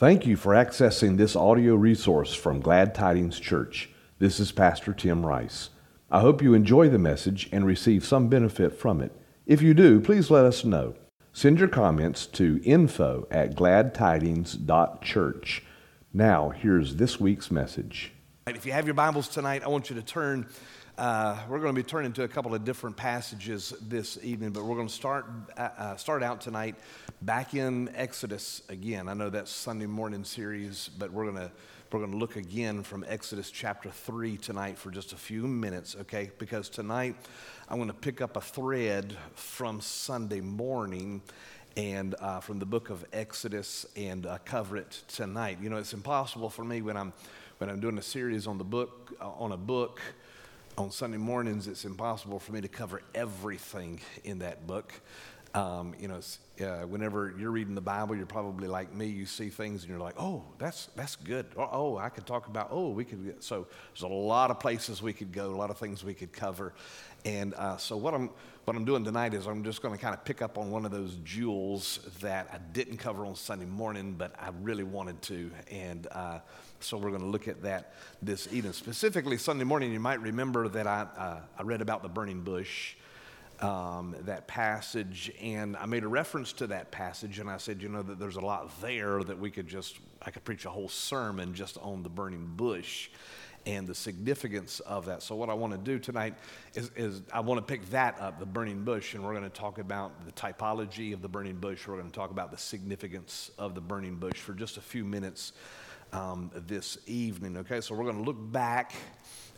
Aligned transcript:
Thank 0.00 0.26
you 0.26 0.36
for 0.38 0.54
accessing 0.54 1.18
this 1.18 1.36
audio 1.36 1.74
resource 1.74 2.32
from 2.32 2.62
Glad 2.62 2.94
Tidings 2.94 3.38
Church. 3.38 3.90
This 4.18 4.40
is 4.40 4.50
Pastor 4.50 4.94
Tim 4.94 5.26
Rice. 5.26 5.68
I 6.10 6.20
hope 6.20 6.40
you 6.40 6.54
enjoy 6.54 6.88
the 6.88 6.98
message 6.98 7.50
and 7.52 7.66
receive 7.66 8.02
some 8.02 8.28
benefit 8.28 8.72
from 8.72 9.02
it. 9.02 9.14
If 9.44 9.60
you 9.60 9.74
do, 9.74 10.00
please 10.00 10.30
let 10.30 10.46
us 10.46 10.64
know. 10.64 10.94
Send 11.34 11.58
your 11.58 11.68
comments 11.68 12.24
to 12.28 12.62
info 12.64 13.28
at 13.30 13.54
gladtidings.church. 13.54 15.64
Now, 16.14 16.48
here's 16.48 16.96
this 16.96 17.20
week's 17.20 17.50
message. 17.50 18.12
If 18.46 18.64
you 18.64 18.72
have 18.72 18.86
your 18.86 18.94
Bibles 18.94 19.28
tonight, 19.28 19.62
I 19.62 19.68
want 19.68 19.90
you 19.90 19.96
to 19.96 20.02
turn. 20.02 20.46
Uh, 21.00 21.34
we're 21.48 21.60
going 21.60 21.74
to 21.74 21.82
be 21.82 21.82
turning 21.82 22.12
to 22.12 22.24
a 22.24 22.28
couple 22.28 22.54
of 22.54 22.62
different 22.62 22.94
passages 22.94 23.72
this 23.80 24.18
evening, 24.22 24.50
but 24.50 24.64
we're 24.64 24.74
going 24.74 24.86
to 24.86 24.92
start 24.92 25.24
uh, 25.56 25.68
uh, 25.78 25.96
start 25.96 26.22
out 26.22 26.42
tonight 26.42 26.74
back 27.22 27.54
in 27.54 27.90
Exodus 27.94 28.60
again. 28.68 29.08
I 29.08 29.14
know 29.14 29.30
that's 29.30 29.50
Sunday 29.50 29.86
morning 29.86 30.24
series, 30.24 30.90
but 30.98 31.10
we're 31.10 31.24
going 31.24 31.36
to 31.36 31.50
we're 31.90 32.00
going 32.00 32.10
to 32.10 32.18
look 32.18 32.36
again 32.36 32.82
from 32.82 33.06
Exodus 33.08 33.50
chapter 33.50 33.88
three 33.88 34.36
tonight 34.36 34.76
for 34.76 34.90
just 34.90 35.14
a 35.14 35.16
few 35.16 35.46
minutes, 35.46 35.96
okay? 36.02 36.32
Because 36.36 36.68
tonight 36.68 37.16
I'm 37.70 37.78
going 37.78 37.88
to 37.88 37.94
pick 37.94 38.20
up 38.20 38.36
a 38.36 38.42
thread 38.42 39.16
from 39.34 39.80
Sunday 39.80 40.42
morning 40.42 41.22
and 41.78 42.14
uh, 42.20 42.40
from 42.40 42.58
the 42.58 42.66
book 42.66 42.90
of 42.90 43.06
Exodus 43.14 43.86
and 43.96 44.26
uh, 44.26 44.36
cover 44.44 44.76
it 44.76 45.02
tonight. 45.08 45.60
You 45.62 45.70
know, 45.70 45.78
it's 45.78 45.94
impossible 45.94 46.50
for 46.50 46.62
me 46.62 46.82
when 46.82 46.98
I'm 46.98 47.14
when 47.56 47.70
I'm 47.70 47.80
doing 47.80 47.96
a 47.96 48.02
series 48.02 48.46
on 48.46 48.58
the 48.58 48.64
book 48.64 49.14
uh, 49.18 49.30
on 49.30 49.52
a 49.52 49.56
book 49.56 49.98
on 50.80 50.90
Sunday 50.90 51.18
mornings, 51.18 51.66
it's 51.66 51.84
impossible 51.84 52.38
for 52.38 52.52
me 52.52 52.62
to 52.62 52.68
cover 52.68 53.02
everything 53.14 54.00
in 54.24 54.38
that 54.38 54.66
book. 54.66 54.94
Um, 55.52 55.94
you 55.98 56.08
know, 56.08 56.20
uh, 56.64 56.86
whenever 56.86 57.34
you're 57.38 57.50
reading 57.50 57.74
the 57.74 57.82
Bible, 57.82 58.16
you're 58.16 58.24
probably 58.24 58.66
like 58.66 58.94
me. 58.94 59.06
You 59.06 59.26
see 59.26 59.50
things 59.50 59.82
and 59.82 59.90
you're 59.90 59.98
like, 59.98 60.14
"Oh, 60.18 60.44
that's 60.58 60.86
that's 60.96 61.16
good." 61.16 61.46
Or, 61.54 61.68
oh, 61.70 61.98
I 61.98 62.08
could 62.08 62.24
talk 62.24 62.46
about. 62.46 62.68
Oh, 62.70 62.90
we 62.90 63.04
could. 63.04 63.42
So 63.42 63.66
there's 63.92 64.02
a 64.02 64.08
lot 64.08 64.50
of 64.50 64.58
places 64.58 65.02
we 65.02 65.12
could 65.12 65.32
go, 65.32 65.50
a 65.50 65.56
lot 65.56 65.70
of 65.70 65.76
things 65.76 66.02
we 66.02 66.14
could 66.14 66.32
cover. 66.32 66.72
And 67.24 67.54
uh, 67.54 67.76
so 67.76 67.96
what 67.96 68.14
I'm 68.14 68.30
what 68.64 68.76
I'm 68.76 68.84
doing 68.84 69.04
tonight 69.04 69.34
is 69.34 69.46
I'm 69.46 69.64
just 69.64 69.82
going 69.82 69.94
to 69.96 70.00
kind 70.00 70.14
of 70.14 70.24
pick 70.24 70.42
up 70.42 70.56
on 70.56 70.70
one 70.70 70.84
of 70.84 70.92
those 70.92 71.16
jewels 71.24 71.98
that 72.20 72.48
I 72.52 72.58
didn't 72.72 72.98
cover 72.98 73.24
on 73.24 73.34
Sunday 73.34 73.64
morning, 73.64 74.14
but 74.16 74.32
I 74.38 74.50
really 74.62 74.84
wanted 74.84 75.20
to. 75.22 75.50
And 75.70 76.06
uh, 76.12 76.38
so 76.78 76.96
we're 76.96 77.08
going 77.08 77.22
to 77.22 77.26
look 77.26 77.48
at 77.48 77.62
that 77.62 77.94
this 78.22 78.52
evening. 78.52 78.72
Specifically, 78.72 79.38
Sunday 79.38 79.64
morning, 79.64 79.92
you 79.92 79.98
might 79.98 80.20
remember 80.20 80.68
that 80.68 80.86
I, 80.86 81.06
uh, 81.16 81.40
I 81.58 81.62
read 81.62 81.80
about 81.80 82.02
the 82.02 82.08
burning 82.08 82.42
bush, 82.42 82.94
um, 83.60 84.14
that 84.20 84.46
passage, 84.46 85.32
and 85.42 85.76
I 85.76 85.86
made 85.86 86.04
a 86.04 86.08
reference 86.08 86.52
to 86.54 86.68
that 86.68 86.92
passage, 86.92 87.40
and 87.40 87.50
I 87.50 87.56
said, 87.56 87.82
you 87.82 87.88
know, 87.88 88.02
that 88.02 88.20
there's 88.20 88.36
a 88.36 88.40
lot 88.40 88.80
there 88.80 89.24
that 89.24 89.38
we 89.38 89.50
could 89.50 89.66
just, 89.66 89.98
I 90.22 90.30
could 90.30 90.44
preach 90.44 90.64
a 90.64 90.70
whole 90.70 90.88
sermon 90.88 91.54
just 91.54 91.76
on 91.78 92.02
the 92.02 92.08
burning 92.08 92.52
bush 92.56 93.08
and 93.66 93.86
the 93.86 93.94
significance 93.94 94.80
of 94.80 95.06
that. 95.06 95.22
So, 95.22 95.34
what 95.34 95.50
I 95.50 95.54
want 95.54 95.72
to 95.72 95.78
do 95.78 95.98
tonight 95.98 96.34
is, 96.74 96.90
is 96.96 97.22
I 97.32 97.40
want 97.40 97.58
to 97.58 97.62
pick 97.62 97.88
that 97.90 98.20
up, 98.20 98.38
the 98.38 98.46
burning 98.46 98.84
bush, 98.84 99.14
and 99.14 99.24
we're 99.24 99.32
going 99.32 99.44
to 99.44 99.50
talk 99.50 99.78
about 99.78 100.24
the 100.24 100.32
typology 100.32 101.12
of 101.12 101.22
the 101.22 101.28
burning 101.28 101.56
bush. 101.56 101.86
We're 101.86 101.96
going 101.96 102.10
to 102.10 102.16
talk 102.16 102.30
about 102.30 102.50
the 102.50 102.58
significance 102.58 103.50
of 103.58 103.74
the 103.74 103.80
burning 103.80 104.16
bush 104.16 104.36
for 104.36 104.54
just 104.54 104.76
a 104.76 104.80
few 104.80 105.04
minutes 105.04 105.52
um, 106.12 106.50
this 106.66 106.98
evening. 107.06 107.56
Okay, 107.58 107.80
so 107.80 107.94
we're 107.94 108.04
going 108.04 108.18
to 108.18 108.24
look 108.24 108.52
back 108.52 108.92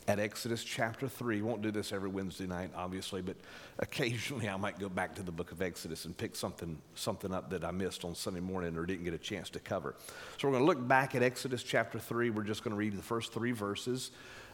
at 0.07 0.19
Exodus 0.19 0.63
chapter 0.63 1.07
3. 1.07 1.41
Won't 1.41 1.61
do 1.61 1.71
this 1.71 1.91
every 1.91 2.09
Wednesday 2.09 2.45
night, 2.45 2.71
obviously, 2.75 3.21
but 3.21 3.35
occasionally 3.79 4.49
I 4.49 4.57
might 4.57 4.79
go 4.79 4.89
back 4.89 5.15
to 5.15 5.23
the 5.23 5.31
book 5.31 5.51
of 5.51 5.61
Exodus 5.61 6.05
and 6.05 6.17
pick 6.17 6.35
something, 6.35 6.77
something 6.95 7.33
up 7.33 7.49
that 7.51 7.63
I 7.63 7.71
missed 7.71 8.03
on 8.03 8.15
Sunday 8.15 8.41
morning 8.41 8.77
or 8.77 8.85
didn't 8.85 9.05
get 9.05 9.13
a 9.13 9.19
chance 9.19 9.49
to 9.51 9.59
cover. 9.59 9.95
So 10.37 10.47
we're 10.47 10.53
going 10.53 10.63
to 10.63 10.67
look 10.67 10.87
back 10.87 11.15
at 11.15 11.23
Exodus 11.23 11.63
chapter 11.63 11.99
3. 11.99 12.29
We're 12.31 12.43
just 12.43 12.63
going 12.63 12.73
to 12.73 12.77
read 12.77 12.97
the 12.97 13.01
first 13.01 13.33
three 13.33 13.51
verses 13.51 14.11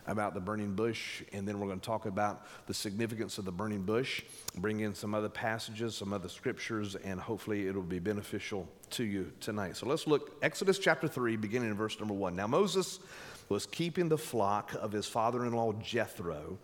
about 0.07 0.33
the 0.33 0.39
burning 0.39 0.73
bush, 0.73 1.21
and 1.33 1.47
then 1.47 1.59
we're 1.59 1.67
going 1.67 1.79
to 1.79 1.85
talk 1.85 2.05
about 2.05 2.45
the 2.67 2.73
significance 2.73 3.37
of 3.37 3.45
the 3.45 3.51
burning 3.51 3.83
bush, 3.83 4.23
bring 4.55 4.79
in 4.79 4.95
some 4.95 5.13
other 5.13 5.29
passages, 5.29 5.95
some 5.95 6.13
other 6.13 6.29
scriptures, 6.29 6.95
and 6.95 7.19
hopefully 7.19 7.67
it'll 7.67 7.81
be 7.81 7.99
beneficial 7.99 8.67
to 8.91 9.03
you 9.03 9.31
tonight. 9.39 9.75
So 9.75 9.85
let's 9.85 10.07
look 10.07 10.37
Exodus 10.41 10.79
chapter 10.79 11.07
3, 11.07 11.35
beginning 11.35 11.69
in 11.69 11.75
verse 11.75 11.99
number 11.99 12.15
1. 12.15 12.35
Now 12.35 12.47
Moses 12.47 12.99
was 13.49 13.65
keeping 13.65 14.09
the 14.09 14.17
flock 14.17 14.73
of 14.79 14.91
his 14.91 15.07
father 15.07 15.45
in 15.45 15.53
law 15.53 15.73
Jethro, 15.73 16.57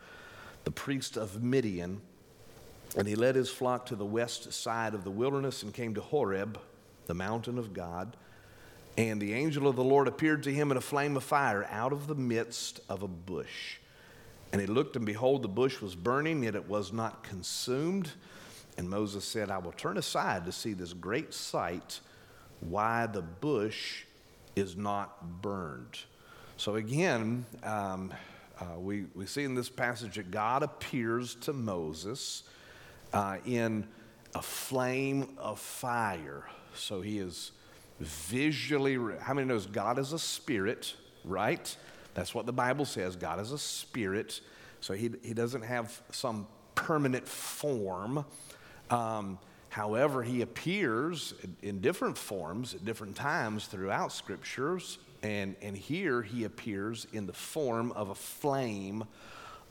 the 0.63 0.71
priest 0.71 1.17
of 1.17 1.43
Midian, 1.43 2.01
and 2.95 3.07
he 3.07 3.15
led 3.15 3.35
his 3.35 3.49
flock 3.49 3.87
to 3.87 3.95
the 3.95 4.05
west 4.05 4.53
side 4.53 4.93
of 4.93 5.03
the 5.03 5.11
wilderness 5.11 5.63
and 5.63 5.73
came 5.73 5.95
to 5.95 6.01
Horeb, 6.01 6.59
the 7.07 7.13
mountain 7.13 7.57
of 7.57 7.73
God. 7.73 8.15
And 8.97 9.21
the 9.21 9.33
angel 9.33 9.67
of 9.67 9.75
the 9.75 9.83
Lord 9.83 10.07
appeared 10.07 10.43
to 10.43 10.53
him 10.53 10.71
in 10.71 10.77
a 10.77 10.81
flame 10.81 11.17
of 11.17 11.23
fire 11.23 11.67
out 11.69 11.91
of 11.91 12.07
the 12.07 12.15
midst 12.15 12.79
of 12.87 13.03
a 13.03 13.07
bush. 13.07 13.77
And 14.53 14.61
he 14.61 14.67
looked, 14.67 14.95
and 14.95 15.05
behold, 15.05 15.41
the 15.41 15.49
bush 15.49 15.81
was 15.81 15.95
burning, 15.95 16.43
yet 16.43 16.55
it 16.55 16.69
was 16.69 16.93
not 16.93 17.23
consumed. 17.23 18.11
And 18.77 18.89
Moses 18.89 19.25
said, 19.25 19.49
I 19.49 19.57
will 19.57 19.73
turn 19.73 19.97
aside 19.97 20.45
to 20.45 20.51
see 20.53 20.71
this 20.71 20.93
great 20.93 21.33
sight, 21.33 21.99
why 22.61 23.07
the 23.07 23.21
bush 23.21 24.03
is 24.55 24.77
not 24.77 25.41
burned. 25.41 25.99
So 26.57 26.75
again, 26.75 27.45
um, 27.63 28.13
uh, 28.59 28.79
we, 28.79 29.05
we 29.13 29.25
see 29.25 29.43
in 29.43 29.55
this 29.55 29.67
passage 29.67 30.15
that 30.15 30.31
God 30.31 30.63
appears 30.63 31.35
to 31.41 31.51
Moses 31.51 32.43
uh, 33.11 33.37
in 33.45 33.85
a 34.33 34.41
flame 34.41 35.27
of 35.37 35.59
fire. 35.59 36.45
So 36.73 37.01
he 37.01 37.19
is 37.19 37.51
visually, 37.99 38.97
how 39.19 39.33
many 39.33 39.47
knows 39.47 39.65
God 39.65 39.99
is 39.99 40.13
a 40.13 40.19
spirit, 40.19 40.95
right? 41.25 41.75
That's 42.13 42.33
what 42.33 42.45
the 42.45 42.53
Bible 42.53 42.85
says. 42.85 43.17
God 43.17 43.41
is 43.41 43.51
a 43.51 43.57
spirit. 43.57 44.39
So 44.79 44.93
he, 44.93 45.11
he 45.23 45.33
doesn't 45.33 45.63
have 45.63 46.01
some 46.11 46.47
permanent 46.73 47.27
form. 47.27 48.25
Um, 48.89 49.39
however, 49.67 50.23
he 50.23 50.41
appears 50.41 51.33
in, 51.43 51.57
in 51.61 51.81
different 51.81 52.17
forms 52.17 52.73
at 52.73 52.85
different 52.85 53.17
times 53.17 53.65
throughout 53.65 54.13
scriptures. 54.13 54.99
And, 55.25 55.55
and 55.63 55.75
here 55.75 56.21
he 56.21 56.43
appears 56.43 57.07
in 57.11 57.25
the 57.25 57.33
form 57.33 57.91
of 57.93 58.09
a 58.09 58.15
flame 58.15 59.05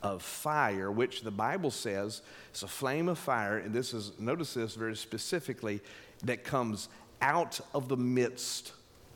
of 0.03 0.21
fire, 0.21 0.91
which 0.91 1.23
the 1.23 1.31
Bible 1.31 1.71
says 1.71 2.23
is 2.53 2.65
a 2.65 2.69
flame 2.69 3.09
of 3.09 3.21
fire. 3.21 3.59
And 3.59 3.73
this 3.73 3.95
is, 3.95 4.19
notice 4.19 4.55
this 4.55 4.75
very 4.75 4.97
specifically, 4.97 5.81
that 6.25 6.43
comes 6.43 6.89
out 7.23 7.61
of 7.73 7.89
the 7.89 7.97
midst 7.97 8.73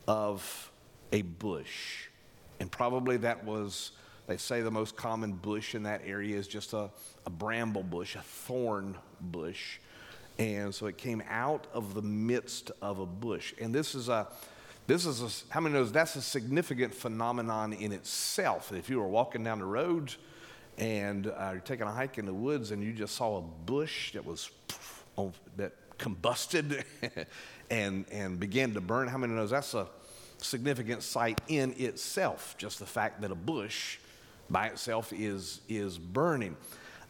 of 0.06 0.70
a 1.10 1.22
bush. 1.22 2.06
And 2.60 2.70
probably 2.70 3.16
that 3.16 3.42
was, 3.44 3.90
they 4.28 4.36
say 4.36 4.60
the 4.60 4.70
most 4.70 4.94
common 4.94 5.32
bush 5.32 5.74
in 5.74 5.82
that 5.82 6.02
area 6.06 6.36
is 6.36 6.46
just 6.46 6.72
a, 6.72 6.88
a 7.26 7.30
bramble 7.30 7.82
bush, 7.82 8.14
a 8.14 8.22
thorn 8.22 8.96
bush. 9.20 9.80
And 10.38 10.72
so 10.72 10.86
it 10.86 10.98
came 10.98 11.20
out 11.28 11.66
of 11.74 11.94
the 11.94 12.02
midst 12.02 12.70
of 12.80 13.00
a 13.00 13.06
bush. 13.06 13.54
And 13.60 13.74
this 13.74 13.96
is 13.96 14.08
a, 14.08 14.28
this 14.88 15.04
is 15.04 15.20
a, 15.22 15.52
how 15.52 15.60
many 15.60 15.74
knows 15.74 15.92
that's 15.92 16.16
a 16.16 16.22
significant 16.22 16.94
phenomenon 16.94 17.74
in 17.74 17.92
itself. 17.92 18.72
If 18.72 18.88
you 18.88 18.98
were 18.98 19.06
walking 19.06 19.44
down 19.44 19.58
the 19.58 19.66
road 19.66 20.14
and 20.78 21.26
uh, 21.26 21.50
you're 21.52 21.60
taking 21.60 21.86
a 21.86 21.92
hike 21.92 22.16
in 22.16 22.24
the 22.24 22.32
woods 22.32 22.70
and 22.70 22.82
you 22.82 22.94
just 22.94 23.14
saw 23.14 23.36
a 23.36 23.42
bush 23.42 24.12
that 24.14 24.24
was 24.24 24.50
that 25.58 25.72
combusted 25.98 26.84
and, 27.70 28.06
and 28.10 28.40
began 28.40 28.72
to 28.72 28.80
burn. 28.80 29.08
How 29.08 29.18
many 29.18 29.34
knows 29.34 29.50
that's 29.50 29.74
a 29.74 29.88
significant 30.38 31.02
sight 31.02 31.38
in 31.48 31.74
itself? 31.76 32.54
Just 32.56 32.78
the 32.78 32.86
fact 32.86 33.20
that 33.20 33.30
a 33.30 33.34
bush 33.34 33.98
by 34.48 34.68
itself 34.68 35.12
is, 35.12 35.60
is 35.68 35.98
burning. 35.98 36.56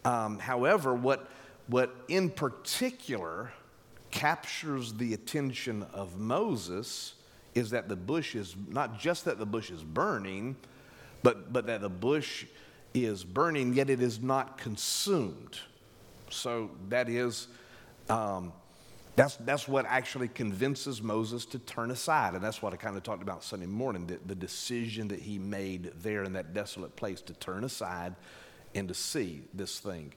Um, 0.05 0.41
however, 0.41 0.95
what, 0.95 1.31
what 1.69 1.95
in 2.09 2.31
particular 2.31 3.53
captures 4.11 4.95
the 4.95 5.15
attention 5.15 5.87
of 5.93 6.19
Moses 6.19 7.15
is 7.59 7.71
that 7.71 7.89
the 7.89 7.97
bush 7.97 8.35
is 8.35 8.57
not 8.69 8.99
just 8.99 9.25
that 9.25 9.39
the 9.39 9.47
bush 9.47 9.71
is 9.71 9.83
burning, 9.83 10.57
but, 11.23 11.53
but 11.53 11.67
that 11.67 11.81
the 11.81 11.89
bush 11.89 12.47
is 12.95 13.25
burning, 13.25 13.75
yet 13.75 13.91
it 13.91 14.01
is 14.01 14.21
not 14.21 14.59
consumed. 14.59 15.59
So 16.31 16.71
that 16.89 17.09
is 17.09 17.49
um, 18.09 18.53
that's, 19.19 19.35
that's 19.35 19.67
what 19.67 19.85
actually 19.85 20.29
convinces 20.29 21.03
Moses 21.03 21.45
to 21.47 21.59
turn 21.59 21.91
aside. 21.91 22.35
And 22.35 22.45
that's 22.45 22.63
what 22.63 22.73
I 22.73 22.77
kind 22.77 22.97
of 22.97 23.03
talked 23.03 23.21
about 23.21 23.43
Sunday 23.43 23.67
morning 23.67 24.07
the, 24.07 24.21
the 24.25 24.35
decision 24.37 25.09
that 25.09 25.19
he 25.19 25.41
made 25.41 25.91
there 26.03 26.23
in 26.23 26.35
that 26.35 26.55
desolate 26.55 26.95
place 26.95 27.21
to 27.23 27.33
turn 27.35 27.65
aside 27.65 28.15
and 28.77 28.87
to 28.87 28.95
see 28.95 29.43
this 29.53 29.81
thing. 29.81 30.13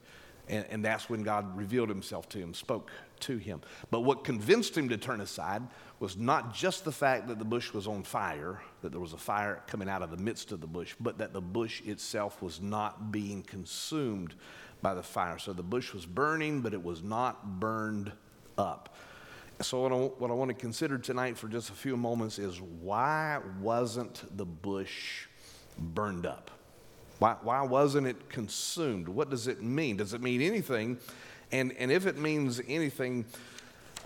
And, 0.48 0.64
and 0.70 0.84
that's 0.84 1.10
when 1.10 1.24
God 1.24 1.56
revealed 1.56 1.88
himself 1.88 2.28
to 2.28 2.38
him, 2.38 2.54
spoke 2.54 2.92
to 3.20 3.38
him. 3.38 3.60
But 3.90 4.00
what 4.02 4.22
convinced 4.22 4.78
him 4.78 4.88
to 4.90 4.96
turn 4.96 5.20
aside 5.20 5.62
was 6.02 6.16
not 6.16 6.52
just 6.52 6.84
the 6.84 6.90
fact 6.90 7.28
that 7.28 7.38
the 7.38 7.44
bush 7.44 7.72
was 7.72 7.86
on 7.86 8.02
fire, 8.02 8.60
that 8.80 8.90
there 8.90 9.00
was 9.00 9.12
a 9.12 9.16
fire 9.16 9.62
coming 9.68 9.88
out 9.88 10.02
of 10.02 10.10
the 10.10 10.16
midst 10.16 10.50
of 10.50 10.60
the 10.60 10.66
bush, 10.66 10.96
but 10.98 11.16
that 11.18 11.32
the 11.32 11.40
bush 11.40 11.80
itself 11.82 12.42
was 12.42 12.60
not 12.60 13.12
being 13.12 13.40
consumed 13.40 14.34
by 14.82 14.94
the 14.94 15.02
fire. 15.02 15.38
So 15.38 15.52
the 15.52 15.62
bush 15.62 15.94
was 15.94 16.04
burning, 16.04 16.60
but 16.60 16.74
it 16.74 16.82
was 16.82 17.04
not 17.04 17.60
burned 17.60 18.10
up. 18.58 18.96
So, 19.60 19.80
what 19.82 19.92
I, 19.92 19.94
what 19.94 20.30
I 20.32 20.34
want 20.34 20.48
to 20.48 20.56
consider 20.56 20.98
tonight 20.98 21.38
for 21.38 21.46
just 21.46 21.70
a 21.70 21.74
few 21.74 21.96
moments 21.96 22.40
is 22.40 22.60
why 22.60 23.38
wasn't 23.60 24.24
the 24.36 24.44
bush 24.44 25.26
burned 25.78 26.26
up? 26.26 26.50
Why, 27.20 27.36
why 27.42 27.62
wasn't 27.62 28.08
it 28.08 28.28
consumed? 28.28 29.08
What 29.08 29.30
does 29.30 29.46
it 29.46 29.62
mean? 29.62 29.98
Does 29.98 30.14
it 30.14 30.20
mean 30.20 30.40
anything? 30.40 30.98
And, 31.52 31.72
and 31.78 31.92
if 31.92 32.06
it 32.06 32.18
means 32.18 32.60
anything, 32.66 33.24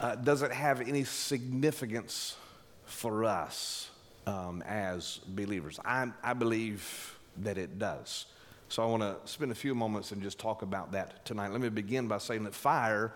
uh, 0.00 0.14
does 0.16 0.42
it 0.42 0.52
have 0.52 0.80
any 0.80 1.04
significance 1.04 2.36
for 2.84 3.24
us 3.24 3.90
um, 4.26 4.62
as 4.66 5.20
believers? 5.26 5.78
I, 5.84 6.10
I 6.22 6.34
believe 6.34 7.18
that 7.38 7.58
it 7.58 7.78
does. 7.78 8.26
So 8.68 8.82
I 8.82 8.86
want 8.86 9.02
to 9.02 9.16
spend 9.30 9.52
a 9.52 9.54
few 9.54 9.74
moments 9.74 10.10
and 10.10 10.22
just 10.22 10.38
talk 10.38 10.62
about 10.62 10.92
that 10.92 11.24
tonight. 11.24 11.52
Let 11.52 11.60
me 11.60 11.68
begin 11.68 12.08
by 12.08 12.18
saying 12.18 12.44
that 12.44 12.54
fire 12.54 13.12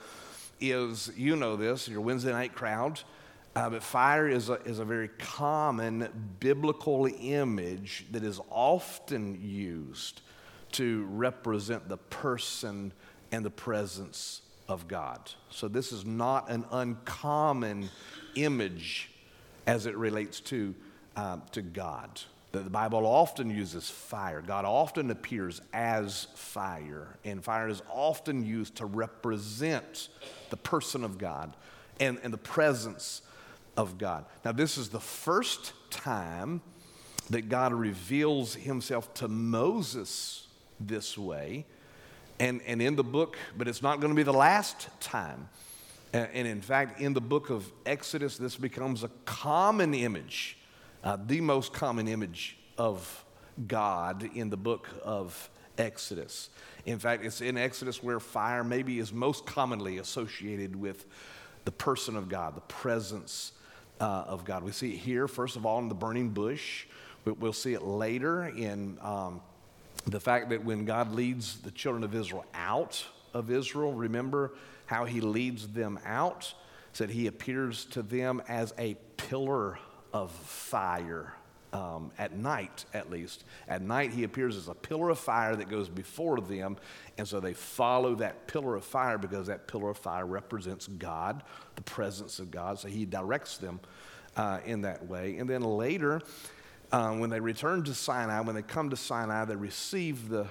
is, 0.60 1.10
you 1.16 1.36
know 1.36 1.56
this, 1.56 1.88
your 1.88 2.00
Wednesday 2.00 2.32
night 2.32 2.54
crowd, 2.54 3.00
uh, 3.56 3.68
but 3.68 3.82
fire 3.82 4.28
is 4.28 4.48
a, 4.48 4.54
is 4.62 4.78
a 4.78 4.84
very 4.84 5.08
common 5.18 6.08
biblical 6.38 7.08
image 7.20 8.06
that 8.12 8.22
is 8.22 8.40
often 8.48 9.40
used 9.42 10.20
to 10.72 11.04
represent 11.10 11.88
the 11.88 11.96
person 11.96 12.92
and 13.32 13.44
the 13.44 13.50
presence 13.50 14.42
of 14.70 14.86
God. 14.86 15.18
So 15.50 15.68
this 15.68 15.92
is 15.92 16.06
not 16.06 16.48
an 16.48 16.64
uncommon 16.70 17.90
image 18.36 19.10
as 19.66 19.86
it 19.86 19.96
relates 19.96 20.40
to, 20.40 20.74
uh, 21.16 21.38
to 21.52 21.60
God. 21.60 22.20
The 22.52 22.60
Bible 22.60 23.04
often 23.04 23.50
uses 23.50 23.90
fire. 23.90 24.40
God 24.40 24.64
often 24.64 25.10
appears 25.10 25.60
as 25.72 26.28
fire, 26.34 27.16
and 27.24 27.42
fire 27.44 27.68
is 27.68 27.82
often 27.92 28.44
used 28.44 28.76
to 28.76 28.86
represent 28.86 30.08
the 30.50 30.56
person 30.56 31.04
of 31.04 31.18
God 31.18 31.56
and, 32.00 32.18
and 32.22 32.32
the 32.32 32.38
presence 32.38 33.22
of 33.76 33.98
God. 33.98 34.24
Now, 34.44 34.52
this 34.52 34.78
is 34.78 34.88
the 34.88 35.00
first 35.00 35.72
time 35.90 36.60
that 37.30 37.48
God 37.48 37.72
reveals 37.72 38.54
himself 38.54 39.14
to 39.14 39.28
Moses 39.28 40.48
this 40.80 41.16
way, 41.16 41.66
and, 42.40 42.60
and 42.66 42.82
in 42.82 42.96
the 42.96 43.04
book, 43.04 43.36
but 43.56 43.68
it's 43.68 43.82
not 43.82 44.00
going 44.00 44.10
to 44.10 44.16
be 44.16 44.24
the 44.24 44.32
last 44.32 44.88
time. 44.98 45.48
And 46.12 46.48
in 46.48 46.60
fact, 46.60 47.00
in 47.00 47.12
the 47.12 47.20
book 47.20 47.50
of 47.50 47.70
Exodus, 47.86 48.36
this 48.36 48.56
becomes 48.56 49.04
a 49.04 49.10
common 49.26 49.94
image 49.94 50.56
uh, 51.02 51.16
the 51.26 51.40
most 51.40 51.72
common 51.72 52.08
image 52.08 52.58
of 52.76 53.24
God 53.66 54.28
in 54.34 54.50
the 54.50 54.56
book 54.56 54.88
of 55.02 55.50
Exodus. 55.78 56.50
In 56.84 56.98
fact, 56.98 57.24
it's 57.24 57.40
in 57.40 57.56
Exodus 57.56 58.02
where 58.02 58.20
fire 58.20 58.62
maybe 58.62 58.98
is 58.98 59.12
most 59.12 59.46
commonly 59.46 59.98
associated 59.98 60.76
with 60.76 61.06
the 61.64 61.72
person 61.72 62.16
of 62.16 62.28
God, 62.28 62.54
the 62.54 62.60
presence 62.62 63.52
uh, 64.00 64.24
of 64.26 64.44
God. 64.44 64.62
We 64.62 64.72
see 64.72 64.92
it 64.94 64.98
here, 64.98 65.28
first 65.28 65.56
of 65.56 65.64
all, 65.64 65.78
in 65.78 65.88
the 65.88 65.94
burning 65.94 66.30
bush. 66.30 66.86
We'll 67.24 67.52
see 67.52 67.74
it 67.74 67.82
later 67.82 68.44
in 68.48 68.98
um, 69.02 69.42
the 70.06 70.20
fact 70.20 70.50
that 70.50 70.64
when 70.64 70.84
God 70.84 71.12
leads 71.12 71.58
the 71.60 71.70
children 71.70 72.04
of 72.04 72.14
Israel 72.14 72.44
out 72.54 73.04
of 73.34 73.50
Israel, 73.50 73.92
remember 73.92 74.52
how 74.86 75.04
he 75.04 75.20
leads 75.20 75.68
them 75.68 75.98
out? 76.04 76.52
Said 76.92 77.10
he 77.10 77.26
appears 77.26 77.84
to 77.86 78.02
them 78.02 78.42
as 78.48 78.74
a 78.78 78.96
pillar 79.16 79.78
of 80.12 80.32
fire 80.32 81.34
um, 81.72 82.10
at 82.18 82.32
night, 82.32 82.84
at 82.94 83.10
least. 83.10 83.44
At 83.68 83.82
night, 83.82 84.12
he 84.12 84.24
appears 84.24 84.56
as 84.56 84.68
a 84.68 84.74
pillar 84.74 85.10
of 85.10 85.18
fire 85.18 85.54
that 85.54 85.68
goes 85.68 85.88
before 85.88 86.40
them. 86.40 86.76
And 87.18 87.26
so 87.26 87.40
they 87.40 87.54
follow 87.54 88.16
that 88.16 88.46
pillar 88.46 88.76
of 88.76 88.84
fire 88.84 89.18
because 89.18 89.46
that 89.46 89.68
pillar 89.68 89.90
of 89.90 89.98
fire 89.98 90.26
represents 90.26 90.86
God, 90.86 91.42
the 91.76 91.82
presence 91.82 92.38
of 92.38 92.50
God. 92.50 92.78
So 92.78 92.88
he 92.88 93.04
directs 93.04 93.58
them 93.58 93.80
uh, 94.36 94.60
in 94.64 94.82
that 94.82 95.06
way. 95.06 95.36
And 95.36 95.48
then 95.48 95.62
later, 95.62 96.20
uh, 96.92 97.12
when 97.12 97.30
they 97.30 97.40
return 97.40 97.84
to 97.84 97.94
Sinai, 97.94 98.40
when 98.40 98.54
they 98.54 98.62
come 98.62 98.90
to 98.90 98.96
Sinai, 98.96 99.44
they 99.44 99.56
receive 99.56 100.28
the 100.28 100.46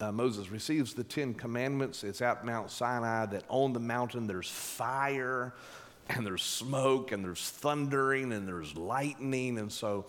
uh, 0.00 0.10
Moses 0.10 0.50
receives 0.50 0.94
the 0.94 1.04
Ten 1.04 1.32
Commandments. 1.32 2.02
It's 2.02 2.20
at 2.20 2.44
Mount 2.44 2.72
Sinai 2.72 3.26
that 3.26 3.44
on 3.48 3.72
the 3.72 3.78
mountain 3.78 4.26
there's 4.26 4.48
fire 4.48 5.54
and 6.08 6.26
there's 6.26 6.42
smoke 6.42 7.12
and 7.12 7.24
there's 7.24 7.50
thundering 7.50 8.32
and 8.32 8.48
there's 8.48 8.76
lightning. 8.76 9.58
And 9.58 9.70
so 9.70 10.06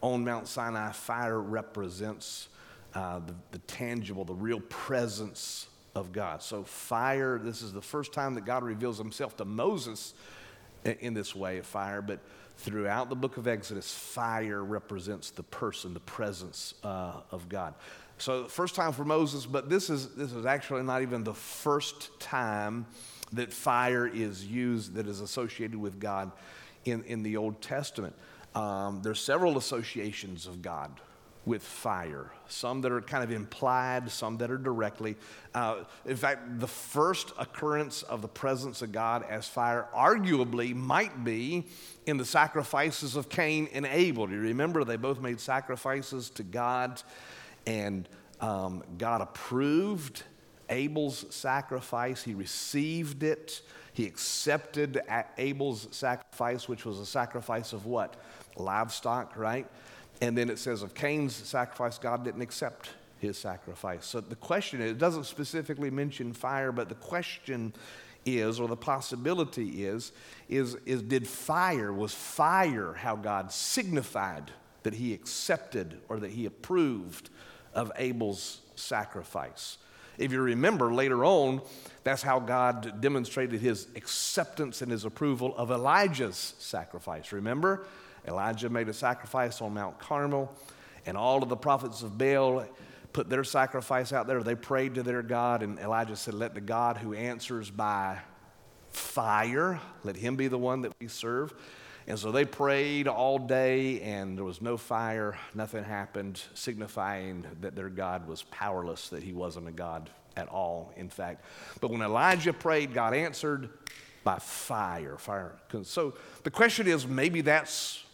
on 0.00 0.24
Mount 0.24 0.48
Sinai, 0.48 0.90
fire 0.90 1.40
represents 1.40 2.48
uh, 2.94 3.20
the, 3.20 3.34
the 3.52 3.58
tangible, 3.60 4.24
the 4.24 4.34
real 4.34 4.60
presence 4.60 5.68
of 5.94 6.12
God. 6.12 6.42
So, 6.42 6.64
fire, 6.64 7.38
this 7.38 7.62
is 7.62 7.72
the 7.72 7.82
first 7.82 8.12
time 8.12 8.34
that 8.34 8.44
God 8.44 8.64
reveals 8.64 8.98
himself 8.98 9.36
to 9.36 9.44
Moses 9.44 10.14
in 10.86 11.14
this 11.14 11.34
way 11.34 11.58
of 11.58 11.66
fire, 11.66 12.02
but 12.02 12.20
throughout 12.58 13.08
the 13.08 13.16
book 13.16 13.36
of 13.36 13.46
Exodus, 13.46 13.92
fire 13.92 14.62
represents 14.62 15.30
the 15.30 15.42
person, 15.42 15.94
the 15.94 16.00
presence 16.00 16.74
uh, 16.84 17.20
of 17.30 17.48
God. 17.48 17.74
So, 18.18 18.44
first 18.46 18.74
time 18.74 18.92
for 18.92 19.04
Moses, 19.04 19.44
but 19.44 19.68
this 19.68 19.90
is, 19.90 20.14
this 20.14 20.32
is 20.32 20.46
actually 20.46 20.82
not 20.82 21.02
even 21.02 21.22
the 21.22 21.34
first 21.34 22.18
time 22.18 22.86
that 23.32 23.52
fire 23.52 24.06
is 24.06 24.46
used 24.46 24.94
that 24.94 25.06
is 25.06 25.20
associated 25.20 25.76
with 25.76 26.00
God 26.00 26.32
in, 26.84 27.02
in 27.04 27.22
the 27.22 27.36
Old 27.36 27.60
Testament. 27.60 28.14
Um, 28.54 29.02
there's 29.02 29.20
several 29.20 29.58
associations 29.58 30.46
of 30.46 30.62
God 30.62 30.90
with 31.46 31.62
fire, 31.62 32.30
some 32.48 32.80
that 32.80 32.90
are 32.90 33.00
kind 33.00 33.22
of 33.22 33.30
implied, 33.30 34.10
some 34.10 34.36
that 34.38 34.50
are 34.50 34.58
directly. 34.58 35.16
Uh, 35.54 35.84
in 36.04 36.16
fact, 36.16 36.58
the 36.58 36.66
first 36.66 37.32
occurrence 37.38 38.02
of 38.02 38.20
the 38.20 38.28
presence 38.28 38.82
of 38.82 38.90
God 38.90 39.24
as 39.30 39.46
fire 39.46 39.86
arguably 39.94 40.74
might 40.74 41.24
be 41.24 41.64
in 42.04 42.16
the 42.16 42.24
sacrifices 42.24 43.14
of 43.14 43.28
Cain 43.28 43.68
and 43.72 43.86
Abel. 43.86 44.26
Do 44.26 44.34
you 44.34 44.40
remember 44.40 44.82
they 44.82 44.96
both 44.96 45.20
made 45.20 45.40
sacrifices 45.40 46.30
to 46.30 46.42
God 46.42 47.00
and 47.64 48.08
um, 48.40 48.82
God 48.98 49.22
approved 49.22 50.24
Abel's 50.68 51.26
sacrifice. 51.34 52.22
He 52.22 52.34
received 52.34 53.22
it. 53.22 53.62
He 53.92 54.04
accepted 54.04 55.00
Abel's 55.38 55.88
sacrifice, 55.90 56.68
which 56.68 56.84
was 56.84 56.98
a 56.98 57.06
sacrifice 57.06 57.72
of 57.72 57.86
what? 57.86 58.16
Livestock, 58.56 59.36
right? 59.36 59.66
And 60.20 60.36
then 60.36 60.48
it 60.48 60.58
says 60.58 60.82
of 60.82 60.94
Cain's 60.94 61.34
sacrifice, 61.34 61.98
God 61.98 62.24
didn't 62.24 62.42
accept 62.42 62.90
his 63.18 63.36
sacrifice. 63.36 64.06
So 64.06 64.20
the 64.20 64.36
question 64.36 64.80
is, 64.80 64.92
it 64.92 64.98
doesn't 64.98 65.24
specifically 65.24 65.90
mention 65.90 66.32
fire, 66.32 66.72
but 66.72 66.88
the 66.88 66.94
question 66.94 67.72
is, 68.24 68.58
or 68.58 68.68
the 68.68 68.76
possibility 68.76 69.84
is, 69.84 70.12
is, 70.48 70.76
is 70.86 71.02
did 71.02 71.26
fire, 71.26 71.92
was 71.92 72.12
fire 72.12 72.94
how 72.94 73.16
God 73.16 73.52
signified 73.52 74.50
that 74.82 74.94
he 74.94 75.14
accepted 75.14 76.00
or 76.08 76.18
that 76.20 76.30
he 76.30 76.46
approved 76.46 77.30
of 77.74 77.92
Abel's 77.96 78.60
sacrifice? 78.74 79.78
If 80.18 80.32
you 80.32 80.40
remember 80.40 80.92
later 80.92 81.24
on, 81.24 81.60
that's 82.02 82.22
how 82.22 82.40
God 82.40 83.00
demonstrated 83.00 83.60
his 83.60 83.86
acceptance 83.96 84.80
and 84.80 84.90
his 84.90 85.04
approval 85.04 85.54
of 85.56 85.70
Elijah's 85.70 86.54
sacrifice. 86.58 87.32
Remember, 87.32 87.86
Elijah 88.26 88.68
made 88.68 88.88
a 88.88 88.92
sacrifice 88.92 89.60
on 89.60 89.74
Mount 89.74 89.98
Carmel, 89.98 90.52
and 91.04 91.16
all 91.16 91.42
of 91.42 91.48
the 91.48 91.56
prophets 91.56 92.02
of 92.02 92.18
Baal 92.18 92.66
put 93.12 93.30
their 93.30 93.44
sacrifice 93.44 94.12
out 94.12 94.26
there. 94.26 94.42
They 94.42 94.54
prayed 94.54 94.96
to 94.96 95.02
their 95.02 95.22
God, 95.22 95.62
and 95.62 95.78
Elijah 95.78 96.16
said, 96.16 96.34
Let 96.34 96.54
the 96.54 96.60
God 96.60 96.98
who 96.98 97.14
answers 97.14 97.70
by 97.70 98.18
fire, 98.90 99.80
let 100.04 100.16
him 100.16 100.36
be 100.36 100.48
the 100.48 100.58
one 100.58 100.82
that 100.82 100.92
we 101.00 101.08
serve. 101.08 101.54
And 102.08 102.18
so 102.18 102.30
they 102.30 102.44
prayed 102.44 103.08
all 103.08 103.38
day, 103.38 104.00
and 104.00 104.36
there 104.36 104.44
was 104.44 104.62
no 104.62 104.76
fire, 104.76 105.36
nothing 105.54 105.82
happened, 105.82 106.40
signifying 106.54 107.44
that 107.60 107.74
their 107.74 107.88
God 107.88 108.28
was 108.28 108.44
powerless, 108.44 109.08
that 109.08 109.24
he 109.24 109.32
wasn't 109.32 109.68
a 109.68 109.72
God 109.72 110.08
at 110.36 110.48
all, 110.48 110.92
in 110.96 111.08
fact. 111.08 111.44
But 111.80 111.90
when 111.90 112.02
Elijah 112.02 112.52
prayed, 112.52 112.94
God 112.94 113.12
answered 113.12 113.70
by 114.22 114.38
fire. 114.38 115.16
Fire. 115.18 115.56
So 115.82 116.14
the 116.44 116.50
question 116.50 116.86
is 116.86 117.06
maybe 117.06 117.40
that's 117.40 118.04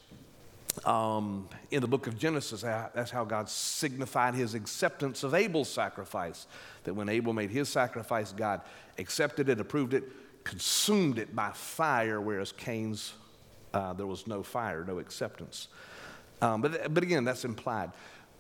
um, 0.85 1.49
in 1.71 1.81
the 1.81 1.87
book 1.87 2.07
of 2.07 2.19
Genesis, 2.19 2.63
that's 2.63 3.11
how 3.11 3.25
God 3.25 3.49
signified 3.49 4.35
his 4.35 4.55
acceptance 4.55 5.23
of 5.23 5.35
Abel's 5.35 5.69
sacrifice. 5.69 6.47
That 6.85 6.95
when 6.95 7.09
Abel 7.09 7.33
made 7.33 7.51
his 7.51 7.69
sacrifice, 7.69 8.33
God 8.33 8.63
accepted 8.99 9.49
it, 9.49 9.61
approved 9.61 9.95
it, 9.95 10.05
consumed 10.45 11.19
it 11.19 11.37
by 11.37 11.51
fire, 11.51 12.21
whereas 12.21 12.53
Cain's 12.53 13.13
uh, 13.75 13.93
there 13.93 14.07
was 14.07 14.27
no 14.27 14.43
fire, 14.43 14.85
no 14.85 14.99
acceptance. 14.99 15.69
Um, 16.41 16.61
but, 16.61 16.93
but 16.93 17.03
again, 17.03 17.25
that's 17.25 17.45
implied. 17.45 17.93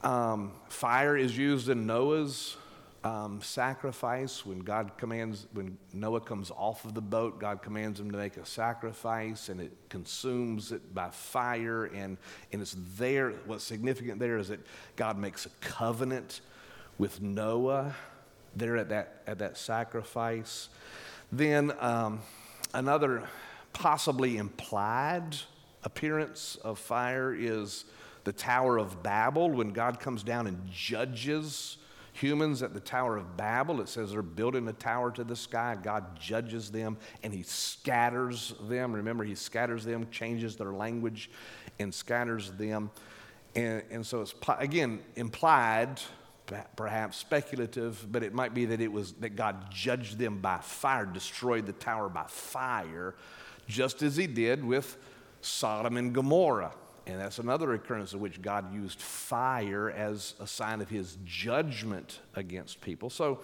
Um, 0.03 0.53
fire 0.69 1.17
is 1.17 1.37
used 1.37 1.69
in 1.69 1.87
Noah's 1.87 2.57
um, 3.04 3.40
sacrifice 3.42 4.47
when 4.47 4.61
God 4.61 4.92
commands, 4.97 5.47
when 5.52 5.76
Noah 5.92 6.21
comes 6.21 6.52
off 6.52 6.85
of 6.85 6.94
the 6.94 7.00
boat, 7.00 7.40
God 7.40 7.61
commands 7.62 7.99
him 7.99 8.11
to 8.12 8.16
make 8.16 8.37
a 8.37 8.47
sacrifice 8.47 9.49
and 9.49 9.61
it 9.61 9.73
consumes 9.88 10.71
it 10.71 10.94
by 10.94 11.11
fire. 11.11 11.87
And, 11.87 12.16
and 12.52 12.62
it's 12.62 12.76
there, 12.97 13.32
what's 13.47 13.64
significant 13.64 14.21
there 14.21 14.38
is 14.38 14.49
that 14.49 14.61
God 14.94 15.18
makes 15.18 15.47
a 15.47 15.50
covenant 15.61 16.42
with 16.99 17.21
Noah 17.21 17.94
there 18.54 18.76
at 18.76 18.90
that, 18.90 19.23
at 19.26 19.38
that 19.40 19.56
sacrifice. 19.59 20.68
Then 21.32 21.73
um, 21.80 22.21
another 22.73 23.28
possibly 23.73 24.37
implied 24.37 25.37
appearance 25.82 26.56
of 26.62 26.78
fire 26.78 27.35
is 27.35 27.85
the 28.25 28.32
Tower 28.32 28.78
of 28.78 29.02
Babel 29.02 29.50
when 29.50 29.71
God 29.71 29.99
comes 29.99 30.23
down 30.23 30.47
and 30.47 30.71
judges 30.71 31.78
humans 32.12 32.62
at 32.62 32.75
the 32.75 32.81
Tower 32.81 33.16
of 33.16 33.37
Babel. 33.37 33.81
It 33.81 33.88
says 33.88 34.12
they're 34.12 34.23
building 34.23 34.69
a 34.69 34.73
tower 34.73 35.11
to 35.12 35.25
the 35.25 35.37
sky. 35.37 35.76
God 35.81 36.19
judges 36.19 36.71
them 36.71 36.97
and 37.23 37.33
he 37.33 37.42
scatters 37.42 38.54
them. 38.69 38.92
Remember, 38.92 39.25
he 39.25 39.35
scatters 39.35 39.85
them, 39.85 40.09
changes 40.11 40.57
their 40.57 40.73
language, 40.73 41.31
and 41.78 41.92
scatters 41.92 42.50
them. 42.52 42.90
And, 43.54 43.83
and 43.90 44.07
so 44.07 44.23
it's, 44.23 44.35
again, 44.59 45.00
implied, 45.16 46.00
perhaps 46.76 47.16
speculative, 47.16 48.07
but 48.11 48.23
it 48.23 48.35
might 48.35 48.54
be 48.54 48.66
that 48.66 48.81
it 48.81 48.92
was 48.92 49.12
that 49.14 49.37
God 49.37 49.71
judged 49.71 50.19
them 50.19 50.38
by 50.38 50.59
fire, 50.59 51.07
destroyed 51.07 51.66
the 51.66 51.73
tower 51.73 52.09
by 52.09 52.25
fire, 52.26 53.14
just 53.66 54.02
as 54.02 54.16
he 54.16 54.26
did 54.26 54.64
with 54.64 54.97
Sodom 55.40 55.97
and 55.97 56.14
Gomorrah. 56.14 56.75
And 57.06 57.21
that's 57.21 57.38
another 57.38 57.73
occurrence 57.73 58.12
in 58.12 58.21
which 58.21 58.40
God 58.40 58.73
used 58.73 59.00
fire 59.00 59.90
as 59.90 60.35
a 60.38 60.47
sign 60.47 60.80
of 60.80 60.88
his 60.88 61.18
judgment 61.25 62.21
against 62.35 62.80
people. 62.80 63.11
So 63.11 63.40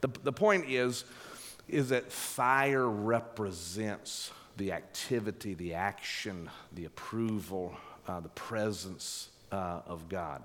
the, 0.00 0.08
the 0.24 0.32
point 0.32 0.68
is, 0.68 1.04
is 1.68 1.88
that 1.88 2.12
fire 2.12 2.88
represents 2.88 4.30
the 4.56 4.72
activity, 4.72 5.54
the 5.54 5.74
action, 5.74 6.50
the 6.74 6.84
approval, 6.84 7.76
uh, 8.06 8.20
the 8.20 8.28
presence 8.30 9.28
uh, 9.52 9.80
of 9.86 10.08
God. 10.08 10.42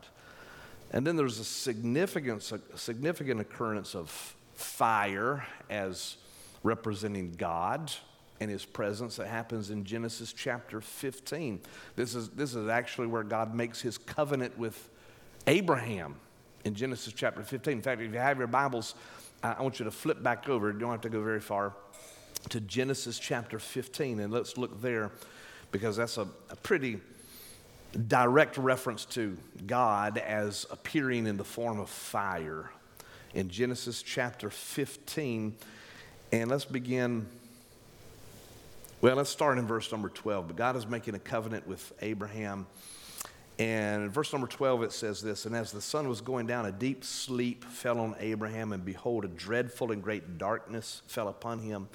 And 0.92 1.06
then 1.06 1.16
there's 1.16 1.40
a 1.40 1.44
significant, 1.46 2.52
a 2.52 2.78
significant 2.78 3.42
occurrence 3.42 3.96
of 3.96 4.10
fire 4.54 5.46
as 5.70 6.18
representing 6.62 7.34
God 7.34 7.92
and 8.40 8.50
his 8.50 8.66
presence 8.66 9.16
that 9.18 9.28
happens 9.28 9.70
in 9.70 9.84
Genesis 9.84 10.34
chapter 10.34 10.82
15. 10.82 11.62
This 11.96 12.16
is, 12.16 12.30
this 12.30 12.56
is 12.56 12.68
actually 12.68 13.08
where 13.08 13.24
God 13.24 13.56
makes 13.56 13.82
his 13.82 13.98
covenant 13.98 14.58
with 14.58 14.90
Abraham 15.48 16.16
in 16.66 16.74
Genesis 16.74 17.14
chapter 17.14 17.44
15. 17.44 17.74
In 17.74 17.82
fact, 17.82 18.02
if 18.02 18.12
you 18.12 18.20
have 18.20 18.38
your 18.38 18.48
Bibles, 18.48 18.96
I 19.42 19.62
want 19.62 19.80
you 19.80 19.86
to 19.86 19.92
flip 19.92 20.24
back 20.24 20.50
over. 20.50 20.72
You 20.72 20.80
don't 20.80 20.92
have 20.92 21.02
to 21.02 21.10
go 21.10 21.22
very 21.22 21.42
far 21.42 21.74
to 22.50 22.60
Genesis 22.60 23.20
chapter 23.20 23.60
15, 23.60 24.20
and 24.20 24.34
let's 24.34 24.58
look 24.58 24.82
there 24.82 25.12
because 25.72 25.98
that's 25.98 26.18
a, 26.18 26.28
a 26.50 26.56
pretty 26.58 27.00
direct 28.08 28.58
reference 28.58 29.06
to 29.06 29.38
God 29.68 30.18
as 30.18 30.66
appearing 30.72 31.28
in 31.28 31.38
the 31.38 31.44
form 31.44 31.80
of 31.80 31.90
fire 31.90 32.72
in 33.34 33.50
Genesis 33.50 34.02
chapter 34.02 34.50
15. 34.50 35.56
And 36.32 36.50
let's 36.50 36.66
begin 36.66 37.28
well, 39.04 39.18
let's 39.18 39.30
start 39.30 39.58
in 39.58 39.68
verse 39.68 39.92
number 39.92 40.08
12. 40.08 40.48
But 40.48 40.56
God 40.56 40.78
is 40.78 40.88
making 40.88 41.14
a 41.14 41.20
covenant 41.20 41.68
with 41.68 41.92
Abraham. 42.02 42.66
And 43.60 44.04
in 44.04 44.10
verse 44.10 44.32
number 44.32 44.48
12, 44.48 44.84
it 44.84 44.94
says 44.94 45.22
this 45.22 45.46
And 45.46 45.54
as 45.54 45.74
the 45.74 45.82
sun 45.82 46.08
was 46.08 46.22
going 46.22 46.48
down, 46.48 46.66
a 46.66 46.72
deep 46.72 47.04
sleep 47.04 47.66
fell 47.66 48.00
on 48.00 48.16
Abraham, 48.22 48.72
and 48.72 48.86
behold, 48.86 49.26
a 49.26 49.28
dreadful 49.28 49.92
and 49.92 50.02
great 50.02 50.38
darkness 50.38 51.02
fell 51.08 51.28
upon 51.28 51.60
him. 51.60 51.90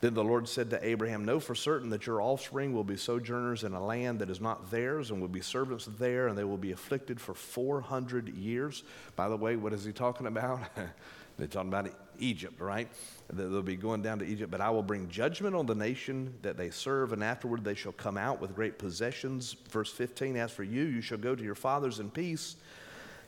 Then 0.00 0.14
the 0.14 0.22
Lord 0.22 0.46
said 0.46 0.70
to 0.70 0.86
Abraham, 0.86 1.24
Know 1.24 1.40
for 1.40 1.56
certain 1.56 1.90
that 1.90 2.06
your 2.06 2.22
offspring 2.22 2.72
will 2.72 2.84
be 2.84 2.96
sojourners 2.96 3.64
in 3.64 3.72
a 3.72 3.84
land 3.84 4.20
that 4.20 4.30
is 4.30 4.40
not 4.40 4.70
theirs, 4.70 5.10
and 5.10 5.20
will 5.20 5.26
be 5.26 5.40
servants 5.40 5.88
there, 5.98 6.28
and 6.28 6.38
they 6.38 6.44
will 6.44 6.56
be 6.56 6.70
afflicted 6.70 7.20
for 7.20 7.34
400 7.34 8.28
years. 8.28 8.84
By 9.16 9.28
the 9.28 9.36
way, 9.36 9.56
what 9.56 9.72
is 9.72 9.84
he 9.84 9.90
talking 9.90 10.28
about? 10.28 10.60
They're 11.38 11.46
talking 11.46 11.68
about 11.68 11.90
Egypt, 12.18 12.60
right? 12.60 12.88
They'll 13.32 13.62
be 13.62 13.76
going 13.76 14.02
down 14.02 14.18
to 14.20 14.24
Egypt, 14.24 14.50
but 14.50 14.60
I 14.60 14.70
will 14.70 14.82
bring 14.82 15.08
judgment 15.08 15.54
on 15.54 15.66
the 15.66 15.74
nation 15.74 16.32
that 16.42 16.56
they 16.56 16.70
serve, 16.70 17.12
and 17.12 17.22
afterward 17.22 17.64
they 17.64 17.74
shall 17.74 17.92
come 17.92 18.16
out 18.16 18.40
with 18.40 18.54
great 18.54 18.78
possessions. 18.78 19.54
Verse 19.70 19.92
15 19.92 20.36
As 20.36 20.50
for 20.50 20.62
you, 20.62 20.84
you 20.84 21.00
shall 21.00 21.18
go 21.18 21.34
to 21.34 21.44
your 21.44 21.54
fathers 21.54 22.00
in 22.00 22.10
peace. 22.10 22.56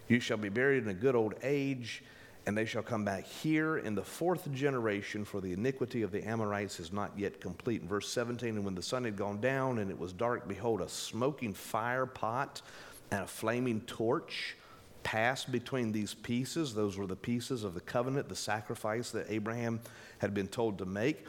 You 0.09 0.21
shall 0.21 0.39
be 0.39 0.49
buried 0.49 0.85
in 0.85 0.89
a 0.89 0.95
good 0.95 1.15
old 1.15 1.35
age, 1.43 2.03
and 2.47 2.57
they 2.57 2.65
shall 2.65 2.83
come 2.83 3.05
back 3.05 3.27
here 3.27 3.77
in 3.77 3.95
the 3.95 4.05
fourth 4.05 4.51
generation, 4.53 5.27
for 5.27 5.43
the 5.43 5.53
iniquity 5.53 6.01
of 6.01 6.11
the 6.11 6.27
Amorites 6.27 6.81
is 6.81 6.93
not 6.93 7.13
yet 7.15 7.43
complete. 7.43 7.83
In 7.83 7.89
verse 7.89 8.09
17 8.09 8.57
And 8.57 8.65
when 8.65 8.75
the 8.75 8.83
sun 8.83 9.05
had 9.05 9.17
gone 9.17 9.41
down 9.41 9.79
and 9.79 9.91
it 9.91 9.99
was 9.99 10.15
dark, 10.15 10.49
behold, 10.49 10.81
a 10.81 10.89
smoking 10.89 11.53
fire 11.53 12.07
pot 12.07 12.63
and 13.11 13.25
a 13.25 13.27
flaming 13.27 13.83
torch 13.83 14.57
passed 15.03 15.51
between 15.51 15.93
these 15.93 16.15
pieces. 16.15 16.75
Those 16.75 16.97
were 16.97 17.07
the 17.07 17.17
pieces 17.17 17.65
of 17.65 17.75
the 17.75 17.81
covenant, 17.81 18.29
the 18.29 18.37
sacrifice 18.37 19.11
that 19.11 19.27
Abraham 19.29 19.81
had 20.19 20.35
been 20.35 20.49
told 20.49 20.79
to 20.79 20.87
make. 20.87 21.27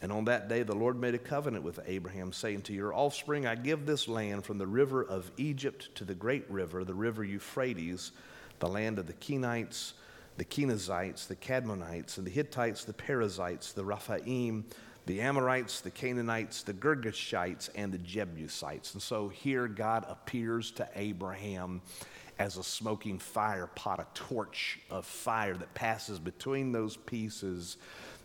And 0.00 0.10
on 0.10 0.24
that 0.24 0.48
day, 0.48 0.64
the 0.64 0.74
Lord 0.74 0.98
made 0.98 1.14
a 1.14 1.18
covenant 1.18 1.64
with 1.64 1.78
Abraham, 1.86 2.32
saying, 2.32 2.62
To 2.62 2.72
your 2.72 2.92
offspring, 2.92 3.46
I 3.46 3.54
give 3.54 3.86
this 3.86 4.08
land 4.08 4.44
from 4.44 4.58
the 4.58 4.66
river 4.66 5.04
of 5.04 5.30
Egypt 5.36 5.94
to 5.94 6.04
the 6.04 6.14
great 6.14 6.50
river, 6.50 6.82
the 6.84 6.94
river 6.94 7.22
Euphrates, 7.22 8.10
the 8.58 8.68
land 8.68 8.98
of 8.98 9.06
the 9.06 9.12
Kenites, 9.12 9.92
the 10.36 10.44
Kenizzites, 10.44 11.28
the 11.28 11.36
Kadmonites, 11.36 12.18
and 12.18 12.26
the 12.26 12.30
Hittites, 12.30 12.84
the 12.84 12.92
Perizzites, 12.92 13.72
the 13.72 13.84
Rephaim, 13.84 14.64
the 15.06 15.20
Amorites, 15.20 15.80
the 15.80 15.90
Canaanites, 15.90 16.62
the 16.62 16.72
Girgashites, 16.72 17.68
and 17.74 17.92
the 17.92 17.98
Jebusites. 17.98 18.94
And 18.94 19.02
so 19.02 19.28
here 19.28 19.68
God 19.68 20.04
appears 20.08 20.70
to 20.72 20.88
Abraham 20.94 21.82
as 22.42 22.56
a 22.56 22.64
smoking 22.64 23.20
fire 23.20 23.68
pot, 23.68 24.00
a 24.00 24.06
torch 24.14 24.80
of 24.90 25.06
fire 25.06 25.54
that 25.54 25.72
passes 25.74 26.18
between 26.18 26.72
those 26.72 26.96
pieces 26.96 27.76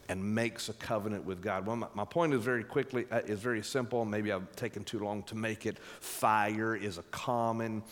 and 0.09 0.33
makes 0.33 0.69
a 0.69 0.73
covenant 0.73 1.23
with 1.23 1.39
God. 1.39 1.67
Well, 1.67 1.75
my, 1.75 1.87
my 1.93 2.03
point 2.03 2.33
is 2.33 2.41
very 2.41 2.63
quickly 2.63 3.05
uh, 3.11 3.19
is 3.27 3.39
very 3.41 3.61
simple. 3.61 4.05
Maybe 4.05 4.31
I've 4.31 4.55
taken 4.55 4.83
too 4.83 4.97
long 4.97 5.21
to 5.23 5.35
make 5.35 5.67
it. 5.67 5.77
Fire 5.99 6.75
is 6.75 6.97
a 6.97 7.03
common 7.03 7.83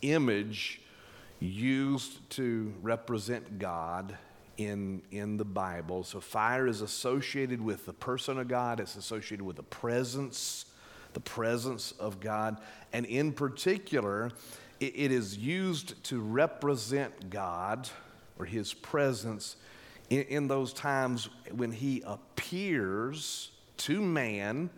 image 0.00 0.80
used 1.40 2.30
to 2.30 2.72
represent 2.80 3.58
God 3.58 4.16
in, 4.56 5.02
in 5.10 5.38
the 5.38 5.44
Bible. 5.44 6.04
So 6.04 6.20
fire 6.20 6.68
is 6.68 6.82
associated 6.82 7.60
with 7.60 7.84
the 7.84 7.92
person 7.92 8.38
of 8.38 8.46
God, 8.46 8.78
it's 8.78 8.94
associated 8.94 9.42
with 9.42 9.56
the 9.56 9.64
presence, 9.64 10.66
the 11.14 11.20
presence 11.20 11.90
of 11.98 12.20
God. 12.20 12.60
And 12.92 13.06
in 13.06 13.32
particular, 13.32 14.30
it 14.80 15.10
is 15.10 15.36
used 15.36 16.02
to 16.04 16.20
represent 16.20 17.30
God 17.30 17.88
or 18.38 18.44
His 18.44 18.74
presence 18.74 19.56
in, 20.10 20.22
in, 20.22 20.48
those 20.48 20.72
times 20.72 21.28
when 21.52 21.72
He 21.72 22.02
appears 22.06 23.50
to 23.78 24.02
man 24.02 24.70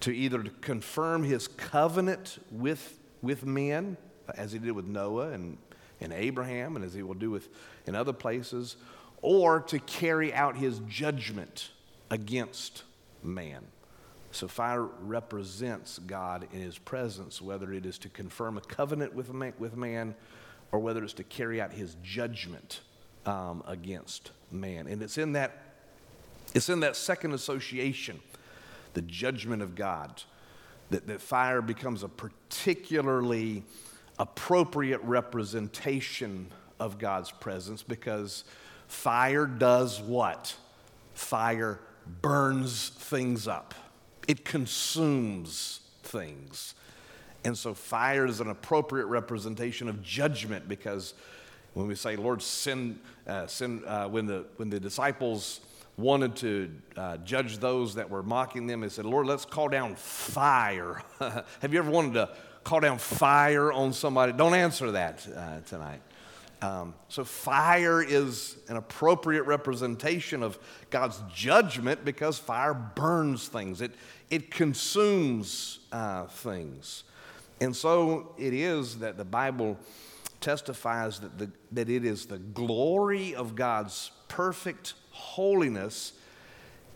to 0.00 0.12
either 0.12 0.42
confirm 0.60 1.24
His 1.24 1.48
covenant 1.48 2.38
with, 2.50 2.98
with 3.22 3.44
men, 3.44 3.96
as 4.36 4.52
He 4.52 4.58
did 4.58 4.72
with 4.72 4.86
Noah 4.86 5.30
and, 5.30 5.58
and 6.00 6.12
Abraham, 6.12 6.76
and 6.76 6.84
as 6.84 6.94
He 6.94 7.02
will 7.02 7.14
do 7.14 7.30
with 7.30 7.48
in 7.86 7.94
other 7.94 8.12
places, 8.12 8.76
or 9.20 9.60
to 9.60 9.78
carry 9.80 10.32
out 10.34 10.56
His 10.56 10.80
judgment 10.80 11.70
against 12.10 12.84
man. 13.22 13.64
So 14.32 14.48
fire 14.48 14.84
represents 14.84 15.98
God 15.98 16.48
in 16.52 16.60
his 16.60 16.78
presence, 16.78 17.40
whether 17.40 17.70
it 17.72 17.84
is 17.84 17.98
to 17.98 18.08
confirm 18.08 18.56
a 18.56 18.62
covenant 18.62 19.14
with 19.14 19.32
man, 19.32 19.52
with 19.58 19.76
man 19.76 20.14
or 20.72 20.78
whether 20.78 21.04
it's 21.04 21.12
to 21.14 21.24
carry 21.24 21.60
out 21.60 21.70
his 21.70 21.96
judgment 22.02 22.80
um, 23.26 23.62
against 23.68 24.30
man. 24.50 24.86
And 24.86 25.02
it's 25.02 25.18
in 25.18 25.32
that 25.34 25.58
it's 26.54 26.70
in 26.70 26.80
that 26.80 26.96
second 26.96 27.32
association, 27.32 28.20
the 28.94 29.02
judgment 29.02 29.62
of 29.62 29.74
God, 29.74 30.22
that, 30.90 31.06
that 31.06 31.20
fire 31.20 31.62
becomes 31.62 32.02
a 32.02 32.08
particularly 32.08 33.62
appropriate 34.18 35.00
representation 35.02 36.48
of 36.80 36.98
God's 36.98 37.30
presence 37.30 37.82
because 37.82 38.44
fire 38.88 39.46
does 39.46 40.00
what? 40.00 40.54
Fire 41.14 41.80
burns 42.20 42.90
things 42.90 43.46
up 43.46 43.74
it 44.28 44.44
consumes 44.44 45.80
things. 46.02 46.74
And 47.44 47.56
so 47.56 47.74
fire 47.74 48.26
is 48.26 48.40
an 48.40 48.48
appropriate 48.48 49.06
representation 49.06 49.88
of 49.88 50.02
judgment 50.02 50.68
because 50.68 51.14
when 51.74 51.86
we 51.86 51.94
say, 51.94 52.16
Lord, 52.16 52.42
send, 52.42 53.00
uh, 53.26 53.46
uh, 53.86 54.08
when, 54.08 54.26
the, 54.26 54.44
when 54.56 54.70
the 54.70 54.78
disciples 54.78 55.60
wanted 55.96 56.36
to 56.36 56.70
uh, 56.96 57.16
judge 57.18 57.58
those 57.58 57.94
that 57.94 58.08
were 58.08 58.22
mocking 58.22 58.66
them, 58.66 58.80
they 58.80 58.88
said, 58.88 59.04
Lord, 59.04 59.26
let's 59.26 59.44
call 59.44 59.68
down 59.68 59.96
fire. 59.96 61.02
Have 61.18 61.72
you 61.72 61.78
ever 61.78 61.90
wanted 61.90 62.14
to 62.14 62.30
call 62.64 62.80
down 62.80 62.98
fire 62.98 63.72
on 63.72 63.92
somebody? 63.92 64.32
Don't 64.32 64.54
answer 64.54 64.92
that 64.92 65.26
uh, 65.34 65.60
tonight. 65.66 66.00
Um, 66.62 66.94
so, 67.08 67.24
fire 67.24 68.02
is 68.02 68.56
an 68.68 68.76
appropriate 68.76 69.42
representation 69.42 70.42
of 70.42 70.58
God's 70.90 71.20
judgment 71.34 72.04
because 72.04 72.38
fire 72.38 72.72
burns 72.72 73.48
things, 73.48 73.80
it, 73.80 73.92
it 74.30 74.50
consumes 74.50 75.80
uh, 75.90 76.26
things. 76.26 77.04
And 77.60 77.76
so 77.76 78.34
it 78.38 78.54
is 78.54 78.98
that 78.98 79.16
the 79.16 79.24
Bible 79.24 79.78
testifies 80.40 81.20
that, 81.20 81.38
the, 81.38 81.50
that 81.70 81.88
it 81.88 82.04
is 82.04 82.26
the 82.26 82.38
glory 82.38 83.34
of 83.34 83.54
God's 83.54 84.10
perfect 84.26 84.94
holiness 85.10 86.14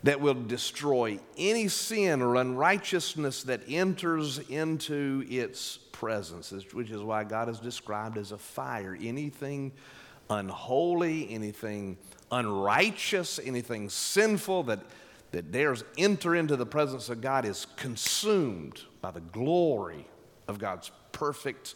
that 0.02 0.20
will 0.20 0.34
destroy 0.34 1.18
any 1.36 1.68
sin 1.68 2.22
or 2.22 2.36
unrighteousness 2.36 3.42
that 3.44 3.60
enters 3.68 4.38
into 4.48 5.24
its 5.28 5.78
presence, 5.92 6.52
which 6.72 6.90
is 6.90 7.00
why 7.00 7.24
God 7.24 7.48
is 7.48 7.58
described 7.58 8.18
as 8.18 8.32
a 8.32 8.38
fire. 8.38 8.96
Anything 9.00 9.72
unholy, 10.30 11.28
anything 11.30 11.96
unrighteous, 12.30 13.40
anything 13.44 13.88
sinful 13.88 14.64
that, 14.64 14.80
that 15.30 15.50
dares 15.50 15.84
enter 15.96 16.34
into 16.34 16.56
the 16.56 16.66
presence 16.66 17.08
of 17.08 17.20
God 17.20 17.44
is 17.44 17.66
consumed 17.76 18.82
by 19.00 19.10
the 19.10 19.20
glory 19.20 20.06
of 20.48 20.58
God's 20.58 20.90
perfect 21.12 21.74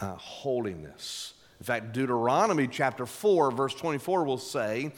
uh, 0.00 0.14
holiness. 0.14 1.34
In 1.60 1.66
fact, 1.66 1.92
Deuteronomy 1.92 2.66
chapter 2.66 3.06
4, 3.06 3.52
verse 3.52 3.74
24 3.74 4.24
will 4.24 4.38
say, 4.38 4.92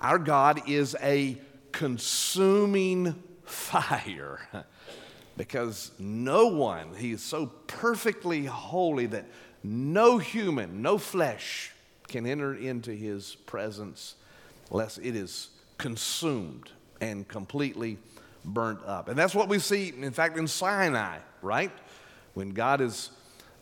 Our 0.00 0.18
God 0.18 0.68
is 0.68 0.94
a 1.02 1.38
consuming 1.74 3.20
fire. 3.44 4.40
because 5.36 5.90
no 5.98 6.46
one, 6.46 6.94
he 6.94 7.12
is 7.12 7.22
so 7.22 7.46
perfectly 7.66 8.44
holy 8.44 9.06
that 9.06 9.26
no 9.62 10.18
human, 10.18 10.82
no 10.82 10.98
flesh 10.98 11.72
can 12.06 12.26
enter 12.26 12.54
into 12.54 12.92
his 12.92 13.34
presence 13.46 14.14
lest 14.70 14.98
it 14.98 15.16
is 15.16 15.48
consumed 15.78 16.70
and 17.00 17.26
completely 17.26 17.98
burnt 18.44 18.80
up. 18.86 19.08
And 19.08 19.18
that's 19.18 19.34
what 19.34 19.48
we 19.48 19.58
see, 19.58 19.92
in 20.00 20.12
fact, 20.12 20.38
in 20.38 20.46
Sinai, 20.46 21.18
right? 21.42 21.72
When 22.34 22.50
God 22.50 22.80
is 22.80 23.10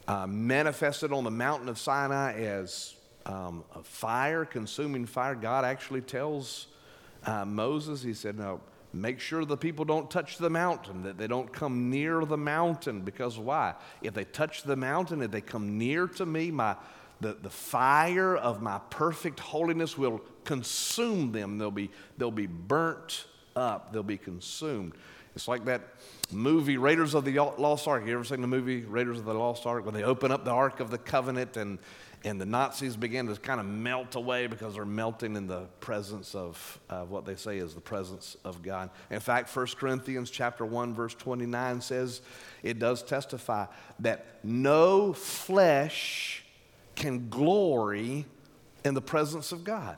uh, 0.07 0.27
manifested 0.27 1.13
on 1.13 1.25
the 1.25 1.31
mountain 1.31 1.69
of 1.69 1.79
Sinai 1.79 2.35
as 2.35 2.95
um, 3.25 3.65
a 3.75 3.83
fire, 3.83 4.45
consuming 4.45 5.07
fire, 5.07 5.35
God 5.35 5.65
actually 5.65 6.03
tells 6.03 6.67
uh, 7.25 7.45
Moses, 7.45 8.03
He 8.03 8.15
said, 8.15 8.39
No, 8.39 8.61
make 8.93 9.21
sure 9.21 9.45
the 9.45 9.57
people 9.57 9.85
don't 9.85 10.11
touch 10.11 10.39
the 10.39 10.51
mountain, 10.51 11.03
that 11.03 11.19
they 11.19 11.27
don't 11.27 11.53
come 11.53 11.91
near 11.91 12.25
the 12.25 12.37
mountain. 12.37 13.03
Because 13.03 13.39
why? 13.39 13.75
If 14.03 14.15
they 14.15 14.25
touch 14.25 14.63
the 14.63 14.77
mountain, 14.77 15.23
if 15.23 15.31
they 15.31 15.41
come 15.41 15.79
near 15.79 16.07
to 16.09 16.27
me, 16.27 16.51
my, 16.51 16.77
the, 17.21 17.35
the 17.35 17.51
fire 17.51 18.37
of 18.37 18.61
my 18.61 18.81
perfect 18.91 19.41
holiness 19.41 19.97
will 19.97 20.21
consume 20.45 21.33
them. 21.33 21.59
They'll 21.59 21.71
be, 21.71 21.91
they'll 22.19 22.31
be 22.31 22.47
burnt 22.47 23.27
up, 23.55 23.93
they'll 23.93 24.03
be 24.03 24.19
consumed. 24.19 24.95
It's 25.35 25.49
like 25.49 25.65
that 25.65 25.83
movie 26.31 26.77
Raiders 26.77 27.15
of 27.15 27.25
the 27.25 27.39
Lost 27.39 27.89
Ark. 27.89 28.07
You 28.07 28.13
ever 28.13 28.25
seen 28.25 28.43
the 28.43 28.47
movie 28.47 28.83
Raiders 28.83 29.19
of 29.19 29.25
the 29.25 29.33
Lost 29.33 29.65
Ark? 29.65 29.87
When 29.87 29.95
they 29.95 30.03
open 30.03 30.31
up 30.31 30.45
the 30.45 30.51
Ark 30.51 30.81
of 30.81 30.91
the 30.91 30.99
Covenant 30.99 31.57
and, 31.57 31.79
and 32.25 32.41
the 32.41 32.47
Nazis 32.47 32.97
begin 32.97 33.27
to 33.27 33.37
kind 33.37 33.61
of 33.61 33.67
melt 33.67 34.15
away 34.15 34.47
because 34.47 34.75
they're 34.75 34.85
melting 34.85 35.37
in 35.37 35.47
the 35.47 35.63
presence 35.81 36.35
of 36.35 36.81
uh, 36.89 37.03
what 37.03 37.25
they 37.25 37.35
say 37.35 37.59
is 37.59 37.75
the 37.75 37.81
presence 37.81 38.37
of 38.45 38.63
God. 38.63 38.91
In 39.11 39.21
fact, 39.21 39.55
1 39.55 39.67
Corinthians 39.77 40.31
chapter 40.31 40.65
1 40.65 40.95
verse 40.95 41.15
29 41.15 41.81
says 41.81 42.21
it 42.63 42.79
does 42.79 43.03
testify 43.03 43.67
that 44.01 44.39
no 44.45 45.13
flesh 45.13 46.45
can 46.95 47.29
glory 47.29 48.27
in 48.85 48.95
the 48.95 49.03
presence 49.03 49.53
of 49.53 49.65
God. 49.65 49.97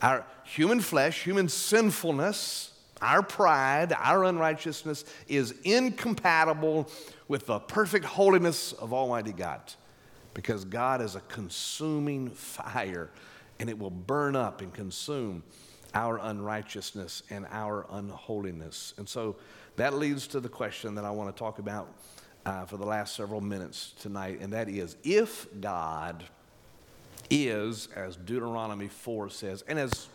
Our 0.00 0.24
human 0.44 0.80
flesh, 0.80 1.24
human 1.24 1.48
sinfulness, 1.48 2.72
our 3.00 3.22
pride, 3.22 3.92
our 3.92 4.24
unrighteousness 4.24 5.04
is 5.26 5.54
incompatible 5.64 6.88
with 7.26 7.46
the 7.46 7.58
perfect 7.58 8.04
holiness 8.04 8.72
of 8.72 8.92
Almighty 8.92 9.32
God 9.32 9.60
because 10.34 10.64
God 10.64 11.00
is 11.00 11.14
a 11.14 11.20
consuming 11.20 12.30
fire 12.30 13.10
and 13.60 13.68
it 13.68 13.78
will 13.78 13.90
burn 13.90 14.34
up 14.34 14.60
and 14.60 14.72
consume 14.72 15.42
our 15.94 16.18
unrighteousness 16.18 17.22
and 17.30 17.46
our 17.50 17.86
unholiness. 17.90 18.94
And 18.96 19.08
so 19.08 19.36
that 19.76 19.94
leads 19.94 20.26
to 20.28 20.40
the 20.40 20.48
question 20.48 20.94
that 20.94 21.04
I 21.04 21.10
want 21.10 21.34
to 21.34 21.38
talk 21.38 21.58
about 21.58 21.92
uh, 22.44 22.64
for 22.64 22.76
the 22.76 22.86
last 22.86 23.14
several 23.14 23.40
minutes 23.40 23.94
tonight, 24.00 24.40
and 24.40 24.52
that 24.52 24.68
is 24.68 24.96
if 25.04 25.46
God 25.60 26.24
is, 27.30 27.88
as 27.94 28.16
Deuteronomy 28.16 28.88
4 28.88 29.30
says, 29.30 29.62
and 29.68 29.78
as 29.78 30.08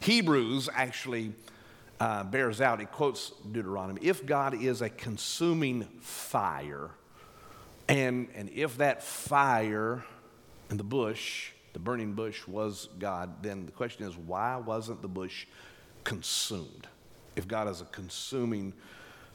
Hebrews 0.00 0.68
actually 0.72 1.32
uh, 1.98 2.24
bears 2.24 2.60
out, 2.60 2.80
it 2.80 2.92
quotes 2.92 3.32
Deuteronomy 3.50 4.00
if 4.02 4.24
God 4.24 4.54
is 4.62 4.82
a 4.82 4.88
consuming 4.88 5.84
fire, 6.00 6.90
and, 7.88 8.28
and 8.34 8.50
if 8.50 8.78
that 8.78 9.02
fire 9.02 10.04
and 10.70 10.78
the 10.78 10.84
bush, 10.84 11.50
the 11.72 11.78
burning 11.78 12.14
bush, 12.14 12.46
was 12.46 12.88
God, 12.98 13.42
then 13.42 13.66
the 13.66 13.72
question 13.72 14.06
is 14.06 14.16
why 14.16 14.56
wasn't 14.56 15.02
the 15.02 15.08
bush 15.08 15.46
consumed? 16.04 16.86
If 17.36 17.46
God 17.46 17.68
is 17.68 17.80
a 17.80 17.84
consuming 17.86 18.72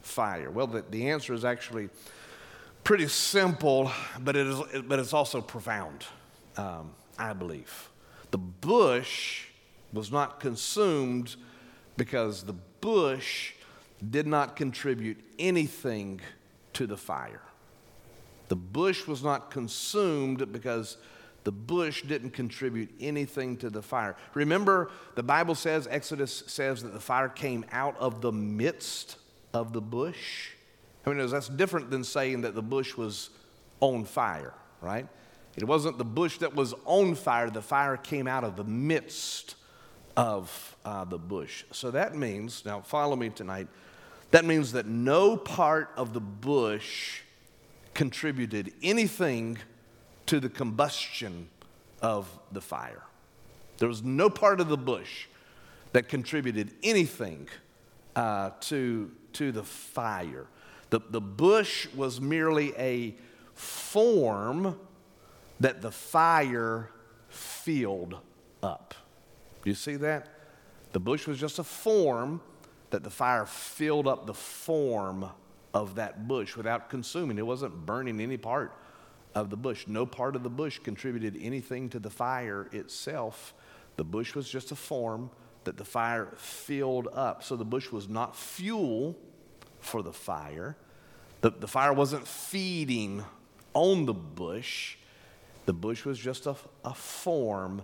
fire? 0.02 0.50
Well, 0.50 0.68
the, 0.68 0.84
the 0.90 1.10
answer 1.10 1.34
is 1.34 1.46
actually 1.46 1.90
pretty 2.84 3.08
simple, 3.08 3.92
but, 4.20 4.36
it 4.36 4.48
is, 4.48 4.60
but 4.86 5.00
it's 5.00 5.14
also 5.14 5.40
profound, 5.40 6.06
um, 6.58 6.92
I 7.18 7.34
believe. 7.34 7.90
The 8.32 8.38
bush 8.38 9.46
was 9.94 10.12
not 10.12 10.40
consumed 10.40 11.36
because 11.98 12.44
the 12.44 12.56
bush 12.82 13.54
did 14.10 14.26
not 14.26 14.56
contribute 14.56 15.20
anything 15.38 16.22
to 16.74 16.88
the 16.88 16.98
fire. 16.98 17.42
The 18.52 18.58
bush 18.58 19.08
was 19.08 19.24
not 19.24 19.50
consumed 19.50 20.52
because 20.52 20.98
the 21.46 21.54
bush 21.54 22.02
didn't 22.02 22.32
contribute 22.32 22.90
anything 23.00 23.56
to 23.56 23.70
the 23.70 23.82
fire. 23.82 24.18
Remember, 24.34 24.92
the 25.16 25.24
Bible 25.24 25.56
says, 25.56 25.88
Exodus 25.90 26.44
says 26.48 26.84
that 26.84 26.92
the 26.92 27.00
fire 27.00 27.30
came 27.30 27.64
out 27.72 27.96
of 27.98 28.20
the 28.20 28.34
midst 28.34 29.16
of 29.54 29.72
the 29.72 29.80
bush. 29.80 30.50
I 31.06 31.14
mean, 31.14 31.26
that's 31.30 31.48
different 31.48 31.92
than 31.92 32.04
saying 32.04 32.42
that 32.42 32.54
the 32.54 32.62
bush 32.62 32.98
was 32.98 33.30
on 33.80 34.04
fire, 34.04 34.54
right? 34.82 35.08
It 35.56 35.64
wasn't 35.64 35.98
the 35.98 36.04
bush 36.04 36.40
that 36.40 36.54
was 36.54 36.74
on 36.84 37.16
fire, 37.16 37.50
the 37.50 37.62
fire 37.62 37.96
came 37.96 38.28
out 38.28 38.44
of 38.44 38.58
the 38.58 38.66
midst 38.66 39.56
of 40.18 40.76
uh, 40.84 41.06
the 41.06 41.18
bush. 41.18 41.64
So 41.72 41.90
that 41.92 42.18
means, 42.18 42.66
now 42.66 42.82
follow 42.82 43.16
me 43.16 43.30
tonight, 43.30 43.70
that 44.32 44.44
means 44.44 44.74
that 44.74 44.88
no 44.88 45.38
part 45.38 45.92
of 45.96 46.12
the 46.12 46.20
bush 46.20 47.22
contributed 47.94 48.74
anything 48.82 49.58
to 50.26 50.40
the 50.40 50.50
combustion 50.50 51.50
of 52.02 52.28
the 52.52 52.62
fire. 52.62 53.04
There 53.78 53.88
was 53.88 54.04
no 54.04 54.30
part 54.30 54.62
of 54.62 54.68
the 54.68 54.78
bush 54.78 55.28
that 55.92 56.08
contributed 56.08 56.72
anything 56.84 57.50
uh, 58.16 58.52
to, 58.62 59.12
to 59.34 59.52
the 59.52 59.64
fire. 59.64 60.48
The, 60.90 61.00
the 61.10 61.22
bush 61.22 61.88
was 61.96 62.22
merely 62.22 62.74
a 62.78 63.16
form 63.54 64.80
that 65.60 65.82
the 65.82 65.92
fire 65.92 66.90
filled 67.30 68.18
up. 68.64 68.94
Do 69.64 69.70
you 69.70 69.76
see 69.76 69.96
that? 69.98 70.28
The 70.92 71.00
bush 71.00 71.28
was 71.28 71.40
just 71.40 71.60
a 71.60 71.64
form 71.64 72.42
that 72.90 73.04
the 73.04 73.10
fire 73.10 73.46
filled 73.46 74.08
up 74.08 74.26
the 74.26 74.34
form 74.34 75.30
of 75.74 75.96
that 75.96 76.28
bush 76.28 76.56
without 76.56 76.90
consuming. 76.90 77.38
It 77.38 77.46
wasn't 77.46 77.86
burning 77.86 78.20
any 78.20 78.38
part 78.38 78.74
of 79.34 79.50
the 79.50 79.58
bush. 79.58 79.88
No 79.88 80.06
part 80.06 80.36
of 80.36 80.44
the 80.44 80.50
bush 80.50 80.80
contributed 80.80 81.38
anything 81.42 81.90
to 81.90 82.00
the 82.00 82.10
fire 82.10 82.68
itself. 82.72 83.54
The 83.98 84.04
bush 84.04 84.36
was 84.36 84.50
just 84.50 84.72
a 84.72 84.76
form 84.76 85.30
that 85.64 85.78
the 85.78 85.86
fire 85.86 86.34
filled 86.38 87.08
up. 87.14 87.44
So 87.44 87.56
the 87.56 87.66
bush 87.66 87.92
was 87.92 88.10
not 88.10 88.36
fuel 88.36 89.18
for 89.80 90.02
the 90.02 90.14
fire. 90.14 90.76
The, 91.42 91.52
the 91.52 91.68
fire 91.68 91.94
wasn't 91.94 92.28
feeding 92.28 93.24
on 93.74 94.06
the 94.06 94.14
bush. 94.14 94.98
The 95.66 95.74
bush 95.74 96.06
was 96.06 96.20
just 96.20 96.46
a, 96.46 96.56
a 96.84 96.94
form 96.94 97.84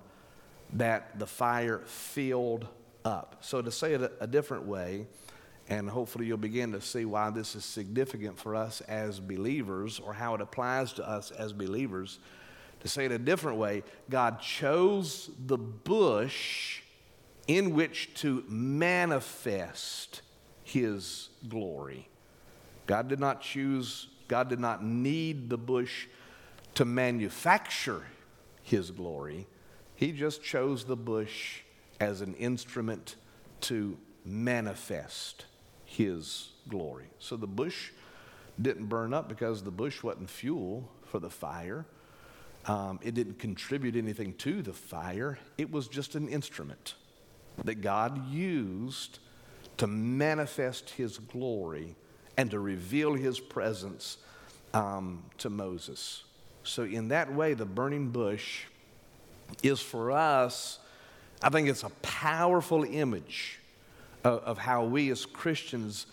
that 0.73 1.17
the 1.17 1.27
fire 1.27 1.79
filled 1.85 2.67
up. 3.05 3.37
So, 3.41 3.61
to 3.61 3.71
say 3.71 3.93
it 3.93 4.01
a, 4.01 4.11
a 4.19 4.27
different 4.27 4.65
way, 4.65 5.07
and 5.69 5.89
hopefully 5.89 6.25
you'll 6.25 6.37
begin 6.37 6.71
to 6.71 6.81
see 6.81 7.05
why 7.05 7.29
this 7.29 7.55
is 7.55 7.65
significant 7.65 8.39
for 8.39 8.55
us 8.55 8.81
as 8.81 9.19
believers 9.19 9.99
or 9.99 10.13
how 10.13 10.33
it 10.33 10.41
applies 10.41 10.93
to 10.93 11.07
us 11.07 11.31
as 11.31 11.51
believers. 11.51 12.19
To 12.81 12.87
say 12.87 13.05
it 13.05 13.11
a 13.11 13.19
different 13.19 13.57
way, 13.57 13.83
God 14.09 14.39
chose 14.39 15.29
the 15.45 15.57
bush 15.57 16.81
in 17.47 17.73
which 17.73 18.13
to 18.15 18.43
manifest 18.47 20.21
his 20.63 21.29
glory. 21.49 22.07
God 22.85 23.09
did 23.09 23.19
not 23.19 23.41
choose, 23.41 24.07
God 24.27 24.49
did 24.49 24.59
not 24.59 24.83
need 24.83 25.49
the 25.49 25.57
bush 25.57 26.07
to 26.75 26.85
manufacture 26.85 28.03
his 28.63 28.91
glory. 28.91 29.47
He 29.95 30.11
just 30.11 30.43
chose 30.43 30.85
the 30.85 30.95
bush 30.95 31.61
as 31.99 32.21
an 32.21 32.35
instrument 32.35 33.15
to 33.61 33.97
manifest 34.23 35.45
his 35.97 36.49
glory. 36.69 37.05
So 37.17 37.35
the 37.35 37.47
bush 37.47 37.89
didn't 38.61 38.85
burn 38.85 39.13
up 39.13 39.27
because 39.27 39.63
the 39.63 39.71
bush 39.71 40.03
wasn't 40.03 40.29
fuel 40.29 40.89
for 41.05 41.19
the 41.19 41.29
fire. 41.29 41.85
Um, 42.65 42.99
it 43.01 43.15
didn't 43.15 43.39
contribute 43.39 43.95
anything 43.95 44.33
to 44.35 44.61
the 44.61 44.73
fire. 44.73 45.39
It 45.57 45.71
was 45.71 45.87
just 45.87 46.13
an 46.13 46.27
instrument 46.27 46.93
that 47.63 47.81
God 47.81 48.29
used 48.29 49.19
to 49.77 49.87
manifest 49.87 50.91
his 50.91 51.17
glory 51.17 51.95
and 52.37 52.51
to 52.51 52.59
reveal 52.59 53.15
his 53.15 53.39
presence 53.39 54.17
um, 54.75 55.23
to 55.39 55.49
Moses. 55.49 56.23
So, 56.63 56.83
in 56.83 57.07
that 57.07 57.33
way, 57.33 57.53
the 57.53 57.65
burning 57.65 58.09
bush 58.09 58.65
is 59.63 59.79
for 59.79 60.11
us, 60.11 60.79
I 61.41 61.49
think 61.49 61.69
it's 61.69 61.83
a 61.83 61.89
powerful 62.01 62.83
image 62.83 63.59
of, 64.23 64.39
of 64.43 64.57
how 64.57 64.83
we 64.83 65.09
as 65.09 65.25
Christians 65.25 66.05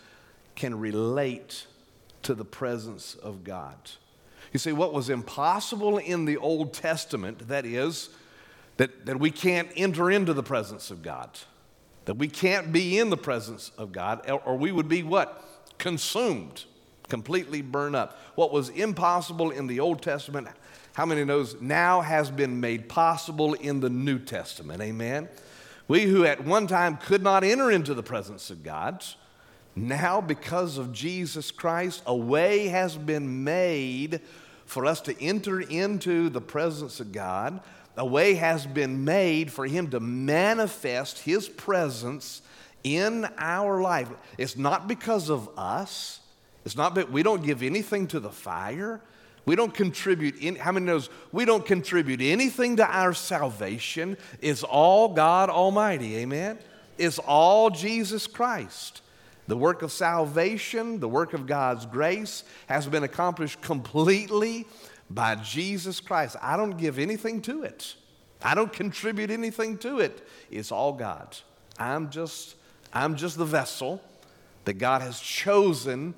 can 0.55 0.79
relate 0.79 1.67
to 2.23 2.33
the 2.33 2.45
presence 2.45 3.15
of 3.15 3.43
God. 3.43 3.75
You 4.51 4.59
see, 4.59 4.71
what 4.71 4.93
was 4.93 5.09
impossible 5.09 5.97
in 5.97 6.25
the 6.25 6.37
Old 6.37 6.73
Testament, 6.73 7.47
that 7.49 7.65
is, 7.65 8.09
that, 8.77 9.05
that 9.05 9.19
we 9.19 9.31
can't 9.31 9.69
enter 9.75 10.09
into 10.09 10.33
the 10.33 10.43
presence 10.43 10.91
of 10.91 11.01
God, 11.01 11.29
that 12.05 12.15
we 12.15 12.27
can't 12.27 12.71
be 12.71 12.97
in 12.97 13.09
the 13.09 13.17
presence 13.17 13.71
of 13.77 13.91
God, 13.91 14.29
or, 14.29 14.55
we 14.57 14.71
would 14.71 14.87
be 14.87 15.03
what? 15.03 15.43
Consumed, 15.77 16.63
completely 17.09 17.61
burned 17.61 17.95
up. 17.95 18.17
What 18.35 18.51
was 18.51 18.69
impossible 18.69 19.51
in 19.51 19.67
the 19.67 19.79
Old 19.79 20.01
Testament, 20.01 20.47
how 20.93 21.05
many 21.05 21.25
knows 21.25 21.59
now 21.59 22.01
has 22.01 22.31
been 22.31 22.61
made 22.61 22.87
possible 22.87 23.53
in 23.55 23.81
the 23.81 23.89
New 23.89 24.19
Testament? 24.19 24.81
Amen. 24.81 25.27
We 25.87 26.03
who 26.03 26.25
at 26.25 26.43
one 26.43 26.67
time 26.67 26.97
could 26.97 27.21
not 27.21 27.43
enter 27.43 27.69
into 27.69 27.93
the 27.93 28.03
presence 28.03 28.49
of 28.49 28.63
God, 28.63 29.03
now 29.75 30.21
because 30.21 30.77
of 30.77 30.93
Jesus 30.93 31.51
Christ, 31.51 32.01
a 32.05 32.15
way 32.15 32.67
has 32.67 32.97
been 32.97 33.43
made 33.43 34.21
for 34.65 34.85
us 34.85 35.01
to 35.01 35.21
enter 35.21 35.61
into 35.61 36.29
the 36.29 36.41
presence 36.41 36.99
of 36.99 37.11
God. 37.11 37.59
A 37.97 38.05
way 38.05 38.33
has 38.33 38.65
been 38.65 39.05
made 39.05 39.51
for 39.51 39.65
Him 39.65 39.89
to 39.91 39.99
manifest 39.99 41.19
His 41.19 41.47
presence 41.47 42.41
in 42.83 43.27
our 43.37 43.81
life. 43.81 44.09
It's 44.37 44.57
not 44.57 44.87
because 44.87 45.29
of 45.29 45.49
us. 45.57 46.19
It's 46.65 46.75
not 46.75 46.95
that 46.95 47.11
we 47.11 47.23
don't 47.23 47.43
give 47.43 47.61
anything 47.61 48.07
to 48.07 48.19
the 48.19 48.31
fire. 48.31 49.01
We 49.45 49.55
don't 49.55 49.73
contribute, 49.73 50.37
in, 50.37 50.55
how 50.55 50.71
many 50.71 50.87
knows 50.87 51.09
we 51.31 51.45
don't 51.45 51.65
contribute 51.65 52.21
anything 52.21 52.77
to 52.77 52.85
our 52.85 53.13
salvation? 53.13 54.17
It's 54.41 54.63
all 54.63 55.09
God 55.09 55.49
Almighty, 55.49 56.17
amen? 56.17 56.57
It's 56.97 57.19
all 57.19 57.69
Jesus 57.69 58.25
Christ. 58.25 59.01
The 59.47 59.57
work 59.57 59.83
of 59.83 59.91
salvation, 59.91 60.99
the 60.99 61.07
work 61.07 61.33
of 61.33 61.45
God's 61.45 61.85
grace, 61.85 62.43
has 62.67 62.87
been 62.87 63.03
accomplished 63.03 63.61
completely 63.61 64.65
by 65.11 65.35
Jesus 65.35 65.99
Christ. 65.99 66.35
I 66.41 66.57
don't 66.57 66.77
give 66.77 66.97
anything 66.97 67.41
to 67.43 67.63
it. 67.63 67.95
I 68.41 68.55
don't 68.55 68.73
contribute 68.73 69.29
anything 69.29 69.77
to 69.79 69.99
it. 69.99 70.27
It's 70.49 70.71
all 70.71 70.93
God. 70.93 71.37
I'm 71.77 72.09
just, 72.09 72.55
I'm 72.91 73.15
just 73.15 73.37
the 73.37 73.45
vessel 73.45 74.01
that 74.65 74.75
God 74.75 75.03
has 75.03 75.19
chosen 75.19 76.15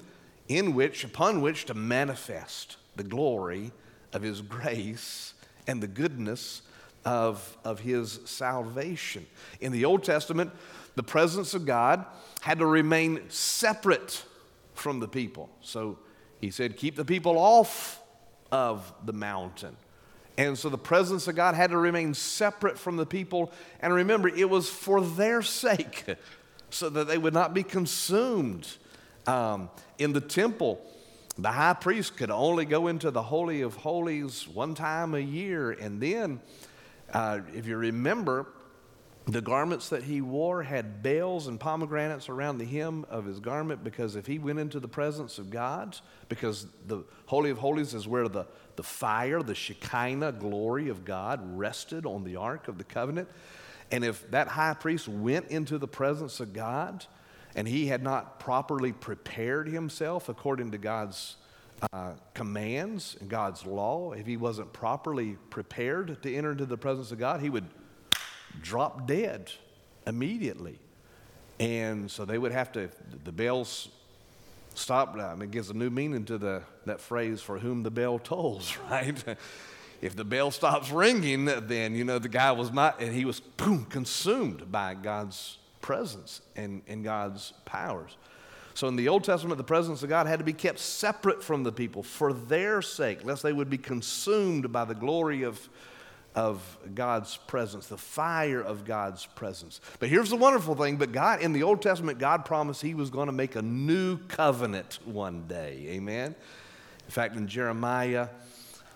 in 0.48 0.74
which, 0.74 1.04
upon 1.04 1.42
which 1.42 1.66
to 1.66 1.74
manifest 1.74 2.78
the 2.98 3.04
glory 3.04 3.72
of 4.14 4.22
His 4.22 4.42
grace 4.42 5.34
and 5.68 5.82
the 5.82 5.88
goodness 5.88 6.62
of, 7.06 7.58
of 7.64 7.80
His 7.80 8.20
salvation. 8.26 9.26
In 9.62 9.72
the 9.72 9.86
Old 9.86 10.04
Testament, 10.04 10.52
the 10.96 11.04
presence 11.04 11.54
of 11.54 11.66
God 11.66 12.06
had 12.42 12.60
to 12.60 12.66
remain 12.66 13.30
separate 13.30 14.26
from 14.74 15.00
the 15.00 15.08
people. 15.08 15.50
So 15.62 16.00
he 16.40 16.52
said, 16.52 16.78
keep 16.78 16.96
the 16.96 17.06
people 17.06 17.38
off 17.38 18.02
of 18.52 18.92
the 19.06 19.14
mountain. 19.14 19.76
And 20.38 20.58
so 20.58 20.70
the 20.70 20.78
presence 20.78 21.28
of 21.28 21.36
God 21.36 21.56
had 21.56 21.72
to 21.72 21.78
remain 21.78 22.14
separate 22.14 22.78
from 22.78 22.96
the 22.96 23.06
people. 23.06 23.52
And 23.82 23.94
remember, 23.94 24.30
it 24.30 24.50
was 24.50 24.70
for 24.70 25.02
their 25.02 25.42
sake, 25.42 26.06
so 26.70 26.90
that 26.90 27.08
they 27.08 27.18
would 27.18 27.34
not 27.34 27.54
be 27.54 27.64
consumed. 27.64 28.68
Um, 29.26 29.70
in 29.98 30.14
the 30.14 30.22
temple, 30.22 30.80
the 31.38 31.52
high 31.52 31.73
priest 31.73 32.17
could 32.17 32.32
only 32.32 32.65
go 32.65 32.88
into 32.88 33.12
the 33.12 33.21
Holy 33.21 33.62
of 33.62 33.76
Holies 33.76 34.47
one 34.47 34.73
time 34.73 35.13
a 35.13 35.19
year. 35.19 35.71
And 35.71 36.02
then, 36.02 36.41
uh, 37.13 37.41
if 37.54 37.67
you 37.67 37.78
remember, 37.78 38.47
the 39.28 39.41
garments 39.41 39.89
that 39.89 40.04
he 40.04 40.21
wore 40.21 40.63
had 40.63 41.04
bells 41.04 41.47
and 41.47 41.60
pomegranates 41.60 42.30
around 42.30 42.60
the 42.60 42.65
hem 42.65 43.06
of 43.10 43.26
his 43.26 43.39
garment 43.39 43.84
because 43.84 44.15
if 44.15 44.26
he 44.26 44.39
went 44.39 44.58
into 44.58 44.80
the 44.80 44.88
presence 44.88 45.38
of 45.38 45.50
God, 45.50 45.97
because 46.30 46.65
the 46.88 47.04
Holy 47.26 47.50
of 47.50 47.58
Holies 47.58 47.93
is 47.93 48.08
where 48.08 48.30
the, 48.30 48.45
the 48.78 48.84
fire, 48.84 49.43
the 49.43 49.54
Shekinah 49.54 50.32
glory 50.34 50.88
of 50.88 51.04
God 51.04 51.41
rested 51.58 52.06
on 52.06 52.23
the 52.23 52.38
Ark 52.38 52.69
of 52.69 52.78
the 52.78 52.86
Covenant. 52.86 53.28
And 53.91 54.06
if 54.06 54.30
that 54.32 54.47
high 54.47 54.73
priest 54.73 55.10
went 55.10 55.50
into 55.50 55.78
the 55.78 55.88
presence 55.88 56.39
of 56.39 56.54
God 56.54 57.06
and 57.58 57.67
he 57.67 57.88
had 57.88 58.04
not 58.04 58.39
properly 58.39 58.93
prepared 58.93 59.67
himself 59.67 60.30
according 60.30 60.72
to 60.72 60.78
God's 60.78 61.38
uh, 61.91 62.13
commands 62.36 63.17
and 63.20 63.30
God's 63.30 63.65
law, 63.65 64.12
if 64.12 64.28
he 64.28 64.38
wasn't 64.38 64.72
properly 64.74 65.38
prepared 65.50 66.22
to 66.22 66.34
enter 66.34 66.52
into 66.52 66.67
the 66.67 66.78
presence 66.78 67.12
of 67.12 67.17
God, 67.17 67.41
he 67.41 67.50
would 67.50 67.65
drop 68.62 69.08
dead 69.08 69.52
immediately. 70.06 70.78
And 71.60 72.10
so 72.10 72.26
they 72.26 72.38
would 72.38 72.52
have 72.52 72.72
to, 72.74 72.89
the 73.24 73.32
bells 73.32 73.89
stopped. 74.76 75.20
I 75.20 75.34
mean, 75.34 75.50
it 75.50 75.52
gives 75.52 75.72
a 75.72 75.74
new 75.74 75.89
meaning 75.89 76.26
to 76.26 76.38
the, 76.38 76.62
that 76.86 77.02
phrase, 77.02 77.41
for 77.41 77.58
whom 77.58 77.82
the 77.82 77.91
bell 77.91 78.20
tolls, 78.20 78.78
right? 78.91 79.17
if 80.00 80.15
the 80.15 80.24
bell 80.24 80.52
stops 80.52 80.91
ringing, 80.91 81.46
then, 81.46 81.96
you 81.96 82.04
know, 82.04 82.20
the 82.20 82.30
guy 82.30 82.52
was 82.52 82.72
not, 82.72 83.02
and 83.02 83.15
he 83.15 83.26
was 83.26 83.39
boom, 83.39 83.86
consumed 83.86 84.72
by 84.72 84.93
God's 84.93 85.58
presence 85.82 86.42
and, 86.56 86.82
and 86.88 87.04
God's 87.04 87.54
powers. 87.66 88.16
So 88.74 88.88
in 88.88 88.96
the 88.96 89.08
Old 89.08 89.24
Testament, 89.24 89.58
the 89.58 89.63
presence 89.63 90.04
of 90.04 90.10
God 90.10 90.28
had 90.28 90.38
to 90.38 90.46
be 90.46 90.54
kept 90.54 90.78
separate 90.78 91.44
from 91.44 91.63
the 91.63 91.72
people 91.72 92.04
for 92.04 92.32
their 92.32 92.84
sake, 92.84 93.26
lest 93.26 93.42
they 93.42 93.52
would 93.52 93.72
be 93.72 93.78
consumed 93.80 94.72
by 94.72 94.86
the 94.86 94.94
glory 94.94 95.42
of, 95.42 95.68
of 96.36 96.78
God's 96.94 97.38
presence, 97.38 97.88
the 97.88 97.98
fire 97.98 98.62
of 98.62 98.86
God's 98.86 99.26
presence. 99.26 99.82
But 100.00 100.10
here's 100.10 100.30
the 100.30 100.36
wonderful 100.36 100.76
thing, 100.76 100.98
but 100.98 101.12
God, 101.12 101.42
in 101.42 101.54
the 101.54 101.63
Old 101.63 101.82
Testament, 101.82 102.20
God 102.20 102.46
promised 102.46 102.84
He 102.84 102.94
was 102.94 103.10
going 103.10 103.26
to 103.26 103.34
make 103.34 103.56
a 103.56 103.63
new 103.63 104.20
covenant 104.28 105.00
one 105.06 105.48
day. 105.48 105.88
Amen? 105.90 106.36
In 107.06 107.12
fact, 107.12 107.36
in 107.36 107.48
Jeremiah, 107.48 108.28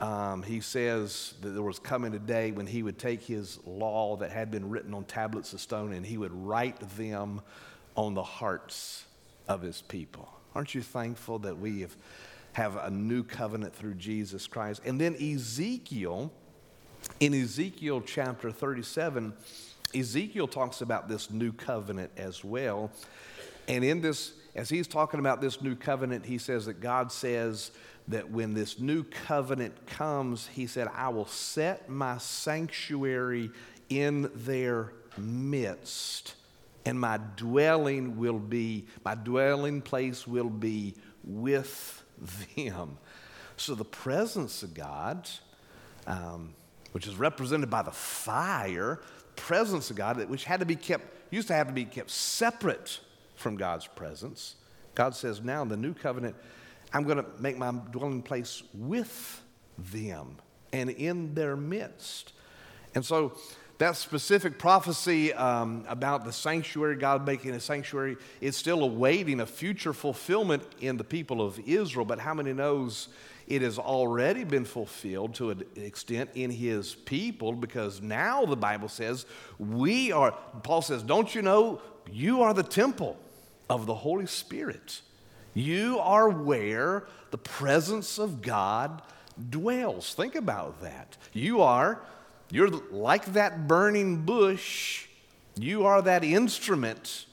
um, 0.01 0.43
he 0.43 0.59
says 0.61 1.35
that 1.41 1.49
there 1.49 1.61
was 1.61 1.79
coming 1.79 2.13
a 2.15 2.19
day 2.19 2.51
when 2.51 2.65
he 2.65 2.83
would 2.83 2.97
take 2.97 3.21
his 3.21 3.59
law 3.65 4.17
that 4.17 4.31
had 4.31 4.49
been 4.51 4.69
written 4.69 4.93
on 4.93 5.03
tablets 5.05 5.53
of 5.53 5.61
stone 5.61 5.93
and 5.93 6.05
he 6.05 6.17
would 6.17 6.33
write 6.33 6.79
them 6.97 7.41
on 7.95 8.13
the 8.13 8.23
hearts 8.23 9.05
of 9.47 9.61
his 9.61 9.81
people. 9.81 10.31
Aren't 10.55 10.73
you 10.73 10.81
thankful 10.81 11.39
that 11.39 11.57
we 11.57 11.81
have, 11.81 11.95
have 12.53 12.75
a 12.77 12.89
new 12.89 13.23
covenant 13.23 13.75
through 13.75 13.93
Jesus 13.95 14.47
Christ? 14.47 14.81
And 14.85 14.99
then 14.99 15.15
Ezekiel 15.15 16.31
in 17.19 17.33
Ezekiel 17.33 18.01
chapter 18.01 18.51
37, 18.51 19.33
Ezekiel 19.93 20.47
talks 20.47 20.81
about 20.81 21.07
this 21.07 21.29
new 21.29 21.51
covenant 21.51 22.11
as 22.17 22.43
well. 22.43 22.91
And 23.67 23.83
in 23.83 24.01
this, 24.01 24.33
as 24.55 24.69
he's 24.69 24.87
talking 24.87 25.19
about 25.19 25.39
this 25.39 25.61
new 25.61 25.75
covenant, 25.75 26.25
he 26.25 26.37
says 26.37 26.65
that 26.65 26.81
God 26.81 27.11
says 27.11 27.71
that 28.07 28.29
when 28.29 28.53
this 28.53 28.79
new 28.79 29.03
covenant 29.03 29.87
comes, 29.87 30.47
he 30.47 30.67
said, 30.67 30.89
I 30.93 31.09
will 31.09 31.27
set 31.27 31.89
my 31.89 32.17
sanctuary 32.17 33.51
in 33.89 34.29
their 34.33 34.91
midst, 35.17 36.35
and 36.85 36.99
my 36.99 37.19
dwelling 37.37 38.17
will 38.17 38.39
be, 38.39 38.85
my 39.05 39.15
dwelling 39.15 39.81
place 39.81 40.27
will 40.27 40.49
be 40.49 40.95
with 41.23 42.03
them. 42.55 42.97
So 43.57 43.75
the 43.75 43.85
presence 43.85 44.63
of 44.63 44.73
God, 44.73 45.29
um, 46.07 46.53
which 46.91 47.07
is 47.07 47.15
represented 47.15 47.69
by 47.69 47.83
the 47.83 47.91
fire, 47.91 48.99
presence 49.35 49.89
of 49.89 49.95
God, 49.95 50.17
which 50.29 50.43
had 50.43 50.59
to 50.59 50.65
be 50.65 50.75
kept, 50.75 51.05
used 51.31 51.47
to 51.47 51.53
have 51.53 51.67
to 51.67 51.73
be 51.73 51.85
kept 51.85 52.09
separate 52.09 52.99
from 53.41 53.57
God's 53.57 53.87
presence. 53.87 54.55
God 54.95 55.15
says, 55.15 55.41
now 55.41 55.61
in 55.61 55.67
the 55.67 55.77
new 55.77 55.93
covenant, 55.93 56.35
I'm 56.93 57.03
going 57.03 57.17
to 57.17 57.25
make 57.39 57.57
my 57.57 57.71
dwelling 57.91 58.21
place 58.21 58.63
with 58.73 59.41
them 59.77 60.37
and 60.73 60.89
in 60.89 61.33
their 61.33 61.55
midst. 61.55 62.33
And 62.95 63.05
so 63.05 63.37
that 63.77 63.95
specific 63.95 64.59
prophecy 64.59 65.33
um, 65.33 65.85
about 65.87 66.23
the 66.23 66.31
sanctuary, 66.31 66.97
God 66.97 67.25
making 67.25 67.51
a 67.51 67.59
sanctuary, 67.59 68.17
is 68.39 68.55
still 68.55 68.83
awaiting 68.83 69.39
a 69.39 69.45
future 69.45 69.93
fulfillment 69.93 70.63
in 70.81 70.97
the 70.97 71.03
people 71.03 71.41
of 71.41 71.59
Israel. 71.65 72.05
But 72.05 72.19
how 72.19 72.33
many 72.33 72.53
knows 72.53 73.07
it 73.47 73.61
has 73.63 73.79
already 73.79 74.43
been 74.43 74.65
fulfilled 74.65 75.33
to 75.35 75.49
an 75.49 75.63
extent 75.75 76.29
in 76.35 76.51
his 76.51 76.93
people 76.93 77.53
because 77.53 78.01
now 78.01 78.45
the 78.45 78.55
Bible 78.55 78.87
says 78.87 79.25
we 79.57 80.11
are, 80.11 80.31
Paul 80.63 80.81
says, 80.81 81.01
don't 81.01 81.33
you 81.33 81.41
know 81.41 81.81
you 82.11 82.43
are 82.43 82.53
the 82.53 82.63
temple 82.63 83.17
of 83.71 83.85
the 83.85 83.95
Holy 83.95 84.25
Spirit? 84.25 85.01
You 85.53 85.99
are 85.99 86.29
where 86.29 87.05
the 87.31 87.37
presence 87.37 88.19
of 88.19 88.41
God 88.41 89.01
dwells. 89.49 90.13
Think 90.13 90.35
about 90.35 90.81
that. 90.81 91.17
You 91.33 91.61
are, 91.61 92.01
you're 92.51 92.69
like 92.69 93.25
that 93.33 93.67
burning 93.67 94.23
bush, 94.23 95.07
you 95.55 95.85
are 95.85 96.01
that 96.01 96.23
instrument 96.23 97.25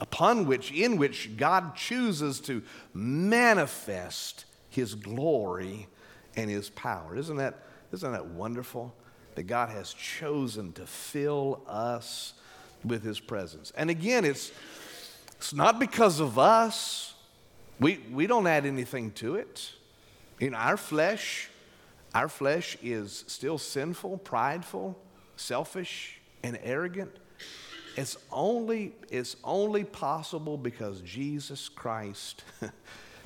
upon 0.00 0.46
which, 0.46 0.72
in 0.72 0.96
which 0.96 1.36
God 1.36 1.76
chooses 1.76 2.40
to 2.40 2.62
manifest 2.94 4.46
his 4.70 4.94
glory 4.94 5.86
and 6.36 6.50
his 6.50 6.70
power. 6.70 7.16
Isn't 7.16 7.36
that, 7.36 7.58
isn't 7.92 8.12
that 8.12 8.26
wonderful? 8.26 8.94
That 9.34 9.44
God 9.44 9.68
has 9.68 9.92
chosen 9.92 10.72
to 10.72 10.86
fill 10.86 11.62
us 11.66 12.34
with 12.84 13.02
his 13.02 13.20
presence. 13.20 13.72
And 13.76 13.90
again, 13.90 14.24
it's, 14.24 14.50
it's 15.42 15.52
not 15.52 15.80
because 15.80 16.20
of 16.20 16.38
us. 16.38 17.14
We, 17.80 17.98
we 18.12 18.28
don't 18.28 18.46
add 18.46 18.64
anything 18.64 19.10
to 19.14 19.34
it. 19.34 19.72
In 20.38 20.54
our 20.54 20.76
flesh, 20.76 21.50
our 22.14 22.28
flesh 22.28 22.78
is 22.80 23.24
still 23.26 23.58
sinful, 23.58 24.18
prideful, 24.18 24.96
selfish, 25.34 26.20
and 26.44 26.60
arrogant. 26.62 27.10
It's 27.96 28.16
only, 28.30 28.92
it's 29.10 29.34
only 29.42 29.82
possible 29.82 30.56
because 30.56 31.00
Jesus 31.00 31.68
Christ 31.68 32.44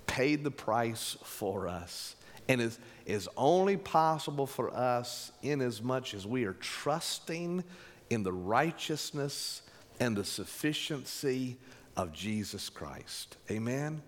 paid 0.07 0.42
the 0.42 0.50
price 0.50 1.18
for 1.22 1.68
us. 1.68 2.16
And 2.48 2.62
is, 2.62 2.79
is 3.05 3.29
only 3.37 3.76
possible 3.76 4.46
for 4.46 4.74
us 4.74 5.33
in 5.42 5.61
as 5.61 5.83
much 5.83 6.14
as 6.14 6.26
we 6.26 6.46
are 6.46 6.55
trusting 6.55 7.62
in 8.09 8.22
the 8.22 8.33
righteousness 8.33 9.61
and 10.00 10.16
the 10.16 10.24
sufficiency 10.24 11.59
of 11.97 12.13
Jesus 12.13 12.69
Christ. 12.69 13.37
Amen? 13.51 14.03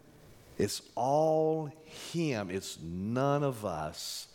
It's 0.59 0.83
all 0.94 1.70
Him, 1.85 2.51
it's 2.51 2.79
none 2.83 3.42
of 3.42 3.64
us. 3.64 4.29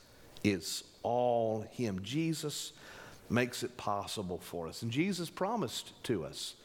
It's 0.43 0.83
all 1.03 1.65
Him. 1.71 2.01
Jesus 2.01 2.73
makes 3.29 3.63
it 3.63 3.75
possible 3.77 4.39
for 4.39 4.67
us. 4.67 4.81
And 4.81 4.91
Jesus 4.91 5.29
promised 5.29 5.91
to 6.03 6.25
us. 6.25 6.55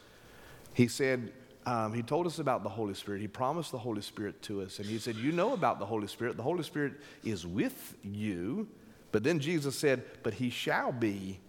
He 0.75 0.89
said, 0.89 1.33
um, 1.67 1.93
He 1.93 2.03
told 2.03 2.27
us 2.27 2.39
about 2.39 2.63
the 2.63 2.69
Holy 2.69 2.95
Spirit. 2.95 3.21
He 3.21 3.29
promised 3.29 3.73
the 3.73 3.79
Holy 3.79 4.03
Spirit 4.03 4.41
to 4.43 4.63
us. 4.63 4.79
And 4.79 4.87
He 4.87 4.99
said, 4.99 5.17
You 5.17 5.33
know 5.33 5.53
about 5.53 5.79
the 5.79 5.87
Holy 5.87 6.07
Spirit. 6.07 6.37
The 6.37 6.43
Holy 6.43 6.63
Spirit 6.63 6.95
is 7.25 7.47
with 7.47 7.97
you. 8.03 8.69
But 9.13 9.25
then 9.25 9.41
Jesus 9.41 9.77
said, 9.77 10.05
But 10.23 10.35
He 10.35 10.51
shall 10.51 10.93
be 10.93 11.41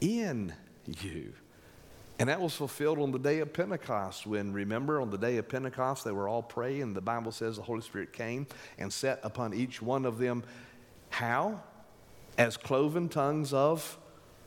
in 0.00 0.52
you. 0.86 1.32
And 2.18 2.28
that 2.28 2.40
was 2.40 2.54
fulfilled 2.54 3.00
on 3.00 3.10
the 3.10 3.18
day 3.18 3.40
of 3.40 3.52
Pentecost 3.52 4.26
when, 4.26 4.52
remember, 4.52 5.00
on 5.00 5.10
the 5.10 5.18
day 5.18 5.36
of 5.38 5.48
Pentecost, 5.48 6.04
they 6.04 6.12
were 6.12 6.28
all 6.28 6.42
praying. 6.42 6.82
And 6.82 6.96
the 6.96 7.00
Bible 7.00 7.32
says 7.32 7.56
the 7.56 7.62
Holy 7.62 7.80
Spirit 7.80 8.12
came 8.12 8.46
and 8.78 8.92
sat 8.92 9.18
upon 9.24 9.52
each 9.52 9.82
one 9.82 10.04
of 10.04 10.18
them. 10.18 10.44
How? 11.10 11.60
As 12.38 12.56
cloven 12.56 13.08
tongues 13.08 13.52
of 13.52 13.98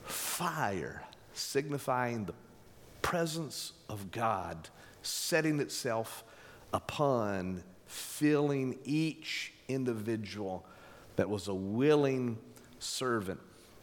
fire, 0.03 1.03
signifying 1.34 2.25
the 2.25 2.34
presence 3.01 3.73
of 3.89 4.12
God 4.12 4.69
setting 5.01 5.60
itself 5.60 6.23
upon 6.73 7.63
filling 7.86 8.77
each 8.84 9.53
individual 9.67 10.65
that 11.15 11.30
was 11.30 11.47
a 11.47 11.53
willing 11.53 12.38
servant 12.80 13.39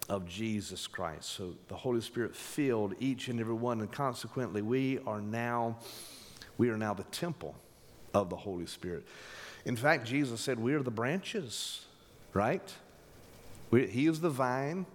of 0.08 0.26
Jesus 0.26 0.86
Christ. 0.86 1.30
So 1.30 1.54
the 1.68 1.76
Holy 1.76 2.00
Spirit 2.00 2.34
filled 2.34 2.94
each 3.00 3.28
and 3.28 3.40
every 3.40 3.54
one, 3.54 3.80
and 3.80 3.90
consequently, 3.90 4.62
we 4.62 4.98
are 5.06 5.20
now 5.20 5.78
we 6.56 6.70
are 6.70 6.76
now 6.76 6.94
the 6.94 7.04
temple 7.04 7.56
of 8.12 8.30
the 8.30 8.36
Holy 8.36 8.66
Spirit. 8.66 9.04
In 9.64 9.76
fact, 9.76 10.06
Jesus 10.06 10.40
said, 10.40 10.58
"We 10.58 10.74
are 10.74 10.82
the 10.82 10.90
branches." 10.90 11.86
Right? 12.32 12.74
We, 13.70 13.86
he 13.86 14.08
is 14.08 14.20
the 14.20 14.30
vine, 14.30 14.86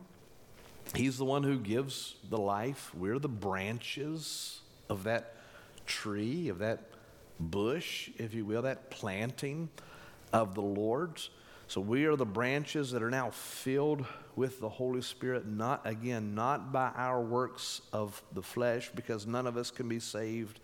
He's 0.95 1.17
the 1.17 1.25
one 1.25 1.43
who 1.43 1.57
gives 1.59 2.15
the 2.29 2.37
life. 2.37 2.91
We're 2.95 3.19
the 3.19 3.27
branches 3.27 4.61
of 4.89 5.03
that 5.03 5.35
tree, 5.85 6.49
of 6.49 6.59
that 6.59 6.81
bush, 7.39 8.09
if 8.17 8.33
you 8.33 8.45
will, 8.45 8.63
that 8.63 8.89
planting 8.89 9.69
of 10.33 10.55
the 10.55 10.61
Lord's. 10.61 11.29
So 11.69 11.81
we 11.81 12.05
are 12.05 12.15
the 12.15 12.25
branches 12.25 12.89
that 12.93 13.03
are 13.03 13.11
now 13.11 13.29
filled 13.29 14.03
with 14.35 14.59
the 14.59 14.69
Holy 14.69 15.03
Spirit, 15.03 15.45
not 15.45 15.85
again, 15.85 16.33
not 16.33 16.71
by 16.71 16.89
our 16.95 17.21
works 17.21 17.81
of 17.93 18.23
the 18.33 18.41
flesh, 18.41 18.89
because 18.95 19.27
none 19.27 19.45
of 19.45 19.55
us 19.55 19.69
can 19.69 19.87
be 19.87 19.99
saved 19.99 20.59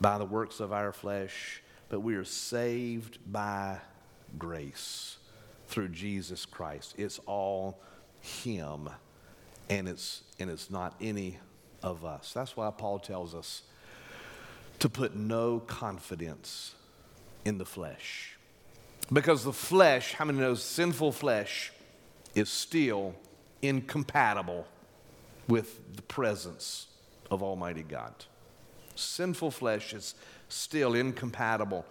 by 0.00 0.18
the 0.18 0.24
works 0.24 0.60
of 0.60 0.72
our 0.72 0.92
flesh, 0.92 1.64
but 1.88 1.98
we 1.98 2.14
are 2.14 2.22
saved 2.22 3.18
by 3.26 3.78
grace 4.38 5.16
through 5.66 5.88
Jesus 5.88 6.46
Christ. 6.46 6.94
It's 6.96 7.18
all 7.26 7.80
Him 8.20 8.88
and 9.68 9.88
it's, 9.88 10.22
and 10.38 10.48
it's 10.48 10.70
not 10.70 10.94
any 11.00 11.38
of 11.82 12.04
us. 12.04 12.32
That's 12.32 12.56
why 12.56 12.70
Paul 12.70 13.00
tells 13.00 13.34
us 13.34 13.62
to 14.78 14.88
put 14.88 15.16
no 15.16 15.58
confidence 15.58 16.76
in 17.44 17.58
the 17.58 17.66
flesh. 17.66 18.36
Because 19.12 19.44
the 19.44 19.52
flesh, 19.52 20.14
how 20.14 20.24
many 20.24 20.38
knows 20.38 20.62
sinful 20.62 21.12
flesh 21.12 21.72
is 22.34 22.48
still 22.48 23.14
incompatible 23.62 24.66
with 25.48 25.96
the 25.96 26.02
presence 26.02 26.86
of 27.30 27.42
Almighty 27.42 27.82
God. 27.82 28.14
Sinful 28.94 29.50
flesh 29.50 29.92
is 29.92 30.14
still 30.48 30.94
incompatible 30.94 31.84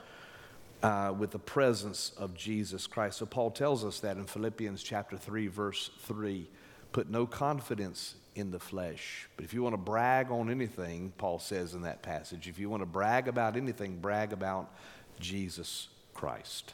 uh, 0.81 1.13
with 1.17 1.31
the 1.31 1.39
presence 1.39 2.11
of 2.17 2.33
Jesus 2.35 2.87
Christ. 2.87 3.17
So 3.17 3.25
Paul 3.25 3.51
tells 3.51 3.83
us 3.83 3.99
that 3.99 4.17
in 4.17 4.25
Philippians 4.25 4.81
chapter 4.81 5.17
3, 5.17 5.47
verse 5.47 5.91
3. 6.03 6.47
Put 6.91 7.09
no 7.09 7.27
confidence 7.27 8.15
in 8.33 8.49
the 8.49 8.59
flesh. 8.59 9.27
But 9.35 9.45
if 9.45 9.53
you 9.53 9.61
want 9.61 9.73
to 9.73 9.77
brag 9.77 10.31
on 10.31 10.49
anything, 10.49 11.13
Paul 11.17 11.37
says 11.37 11.75
in 11.75 11.83
that 11.83 12.01
passage, 12.01 12.47
if 12.47 12.57
you 12.57 12.69
want 12.69 12.81
to 12.81 12.87
brag 12.87 13.27
about 13.27 13.55
anything, 13.57 13.99
brag 13.99 14.33
about 14.33 14.73
Jesus 15.19 15.89
Christ. 16.13 16.73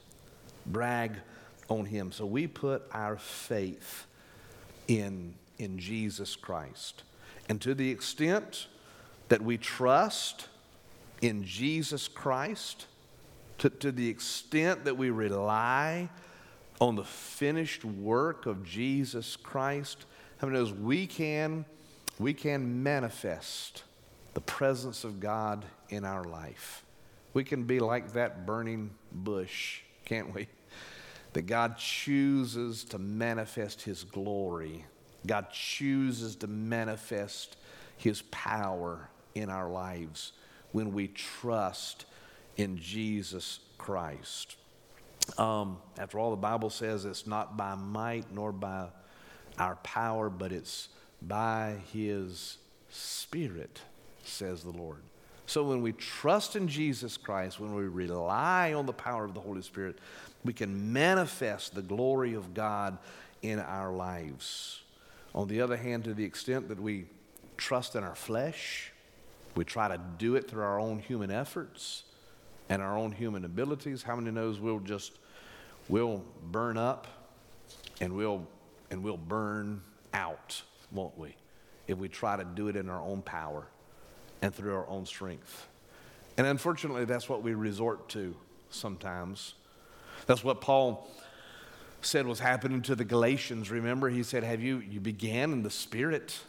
Brag 0.65 1.13
on 1.69 1.85
him. 1.85 2.11
So 2.11 2.25
we 2.25 2.47
put 2.47 2.83
our 2.91 3.17
faith 3.17 4.05
in, 4.87 5.35
in 5.57 5.79
Jesus 5.79 6.35
Christ. 6.35 7.03
And 7.49 7.61
to 7.61 7.73
the 7.73 7.89
extent 7.89 8.67
that 9.29 9.41
we 9.41 9.57
trust 9.57 10.47
in 11.21 11.43
Jesus 11.43 12.07
Christ, 12.07 12.87
to, 13.59 13.69
to 13.69 13.91
the 13.91 14.09
extent 14.09 14.85
that 14.85 14.97
we 14.97 15.09
rely 15.09 16.09
on 16.81 16.95
the 16.95 17.03
finished 17.03 17.85
work 17.85 18.45
of 18.45 18.63
Jesus 18.63 19.35
Christ, 19.35 20.05
how 20.37 20.47
many 20.47 20.59
knows 20.59 20.73
we 20.73 21.07
can 21.07 21.65
we 22.17 22.33
can 22.33 22.81
manifest 22.81 23.83
the 24.33 24.41
presence 24.41 25.03
of 25.03 25.19
God 25.19 25.65
in 25.89 26.05
our 26.05 26.23
life. 26.23 26.83
We 27.33 27.43
can 27.43 27.63
be 27.63 27.79
like 27.79 28.13
that 28.13 28.45
burning 28.45 28.91
bush, 29.11 29.81
can't 30.05 30.33
we? 30.33 30.47
That 31.35 31.47
God 31.47 31.77
chooses 31.77 32.85
to 32.85 32.97
manifest 32.97 33.81
his 33.81 34.05
glory. 34.05 34.85
God 35.27 35.51
chooses 35.51 36.37
to 36.37 36.47
manifest 36.47 37.57
his 37.97 38.21
power 38.31 39.09
in 39.33 39.49
our 39.49 39.69
lives 39.69 40.31
when 40.71 40.93
we 40.93 41.09
trust 41.09 42.05
in 42.55 42.77
Jesus 42.77 43.59
Christ. 43.77 44.55
Um, 45.37 45.77
after 45.97 46.19
all, 46.19 46.31
the 46.31 46.37
Bible 46.37 46.69
says 46.69 47.03
it's 47.03 47.27
not 47.27 47.57
by 47.57 47.75
might 47.75 48.33
nor 48.33 48.53
by 48.53 48.87
our 49.57 49.75
power, 49.77 50.29
but 50.29 50.53
it's 50.53 50.89
by 51.21 51.77
His 51.91 52.57
Spirit, 52.89 53.81
says 54.23 54.63
the 54.63 54.71
Lord. 54.71 55.01
So 55.47 55.63
when 55.63 55.81
we 55.81 55.91
trust 55.91 56.55
in 56.55 56.67
Jesus 56.67 57.17
Christ, 57.17 57.59
when 57.59 57.75
we 57.75 57.83
rely 57.83 58.73
on 58.73 58.85
the 58.85 58.93
power 58.93 59.25
of 59.25 59.33
the 59.33 59.39
Holy 59.39 59.61
Spirit, 59.61 59.97
we 60.45 60.53
can 60.53 60.93
manifest 60.93 61.73
the 61.73 61.81
glory 61.81 62.35
of 62.35 62.53
God 62.53 62.97
in 63.41 63.59
our 63.59 63.91
lives. 63.91 64.81
On 65.33 65.47
the 65.47 65.59
other 65.59 65.75
hand, 65.75 66.05
to 66.05 66.13
the 66.13 66.23
extent 66.23 66.69
that 66.69 66.79
we 66.79 67.05
trust 67.57 67.95
in 67.95 68.03
our 68.03 68.15
flesh, 68.15 68.91
we 69.55 69.65
try 69.65 69.87
to 69.87 69.99
do 70.17 70.35
it 70.35 70.49
through 70.49 70.63
our 70.63 70.79
own 70.79 70.99
human 70.99 71.31
efforts, 71.31 72.03
and 72.69 72.81
our 72.81 72.97
own 72.97 73.11
human 73.11 73.45
abilities. 73.45 74.03
How 74.03 74.15
many 74.15 74.31
knows 74.31 74.59
we'll 74.59 74.79
just 74.79 75.13
we'll 75.87 76.23
burn 76.51 76.77
up 76.77 77.07
and 78.01 78.13
we'll 78.13 78.47
and 78.91 79.03
we'll 79.03 79.17
burn 79.17 79.81
out, 80.13 80.61
won't 80.91 81.17
we? 81.17 81.35
If 81.87 81.97
we 81.97 82.07
try 82.07 82.37
to 82.37 82.43
do 82.43 82.67
it 82.67 82.75
in 82.75 82.89
our 82.89 83.01
own 83.01 83.21
power 83.21 83.67
and 84.41 84.53
through 84.53 84.75
our 84.75 84.87
own 84.87 85.05
strength. 85.05 85.67
And 86.37 86.45
unfortunately, 86.45 87.05
that's 87.05 87.29
what 87.29 87.43
we 87.43 87.53
resort 87.53 88.09
to 88.09 88.35
sometimes. 88.69 89.53
That's 90.25 90.43
what 90.43 90.61
Paul 90.61 91.07
said 92.01 92.27
was 92.27 92.39
happening 92.39 92.81
to 92.83 92.95
the 92.95 93.05
Galatians. 93.05 93.71
Remember, 93.71 94.09
he 94.09 94.23
said, 94.23 94.43
Have 94.43 94.61
you 94.61 94.79
you 94.79 94.99
began 94.99 95.51
in 95.51 95.63
the 95.63 95.69
spirit? 95.69 96.39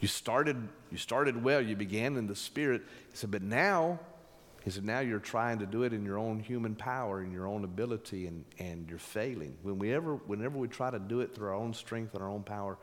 You 0.00 0.08
started, 0.08 0.68
you 0.90 0.98
started 0.98 1.42
well, 1.42 1.60
you 1.60 1.74
began 1.74 2.16
in 2.16 2.26
the 2.26 2.36
spirit. 2.36 2.82
He 3.10 3.16
said, 3.16 3.30
but 3.30 3.42
now 3.42 3.98
he 4.62 4.70
said, 4.70 4.84
now 4.84 5.00
you're 5.00 5.20
trying 5.20 5.60
to 5.60 5.66
do 5.66 5.84
it 5.84 5.92
in 5.92 6.04
your 6.04 6.18
own 6.18 6.40
human 6.40 6.74
power 6.74 7.20
and 7.20 7.32
your 7.32 7.46
own 7.46 7.64
ability, 7.64 8.26
and, 8.26 8.44
and 8.58 8.88
you're 8.88 8.98
failing. 8.98 9.56
When 9.62 9.78
we 9.78 9.94
ever, 9.94 10.16
whenever 10.16 10.58
we 10.58 10.68
try 10.68 10.90
to 10.90 10.98
do 10.98 11.20
it 11.20 11.34
through 11.34 11.48
our 11.48 11.54
own 11.54 11.72
strength 11.72 12.14
and 12.14 12.22
our 12.22 12.28
own 12.28 12.42
power, 12.42 12.76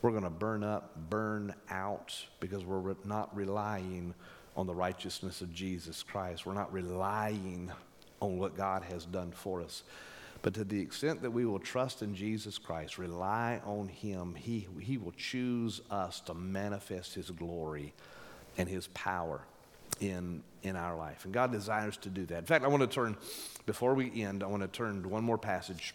we're 0.00 0.12
going 0.12 0.22
to 0.22 0.30
burn 0.30 0.62
up, 0.62 1.10
burn 1.10 1.52
out, 1.70 2.16
because 2.38 2.64
we're 2.64 2.94
not 3.04 3.34
relying 3.36 4.14
on 4.56 4.66
the 4.66 4.74
righteousness 4.74 5.40
of 5.40 5.52
Jesus 5.52 6.04
Christ. 6.04 6.46
We're 6.46 6.54
not 6.54 6.72
relying 6.72 7.72
on 8.20 8.38
what 8.38 8.56
God 8.56 8.82
has 8.84 9.04
done 9.04 9.32
for 9.32 9.60
us. 9.60 9.82
But 10.44 10.52
to 10.54 10.64
the 10.64 10.78
extent 10.78 11.22
that 11.22 11.30
we 11.30 11.46
will 11.46 11.58
trust 11.58 12.02
in 12.02 12.14
Jesus 12.14 12.58
Christ, 12.58 12.98
rely 12.98 13.62
on 13.64 13.88
Him, 13.88 14.34
He, 14.34 14.68
he 14.78 14.98
will 14.98 15.14
choose 15.16 15.80
us 15.90 16.20
to 16.20 16.34
manifest 16.34 17.14
His 17.14 17.30
glory 17.30 17.94
and 18.58 18.68
His 18.68 18.88
power 18.88 19.40
in, 20.00 20.42
in 20.62 20.76
our 20.76 20.96
life. 20.96 21.24
And 21.24 21.32
God 21.32 21.50
desires 21.50 21.96
to 21.98 22.10
do 22.10 22.26
that. 22.26 22.38
In 22.38 22.44
fact, 22.44 22.62
I 22.62 22.68
want 22.68 22.82
to 22.82 22.86
turn, 22.86 23.16
before 23.64 23.94
we 23.94 24.22
end, 24.22 24.42
I 24.42 24.46
want 24.46 24.62
to 24.62 24.68
turn 24.68 25.02
to 25.02 25.08
one 25.08 25.24
more 25.24 25.38
passage. 25.38 25.94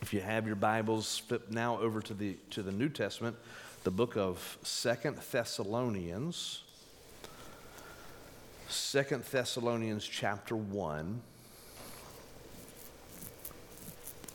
If 0.00 0.14
you 0.14 0.20
have 0.20 0.46
your 0.46 0.56
Bibles, 0.56 1.18
flip 1.18 1.50
now 1.50 1.78
over 1.78 2.00
to 2.00 2.14
the, 2.14 2.36
to 2.50 2.62
the 2.62 2.72
New 2.72 2.88
Testament, 2.88 3.36
the 3.84 3.90
book 3.90 4.16
of 4.16 4.58
Second 4.62 5.18
Thessalonians. 5.30 6.62
Second 8.68 9.22
Thessalonians 9.24 10.06
chapter 10.06 10.56
1. 10.56 11.20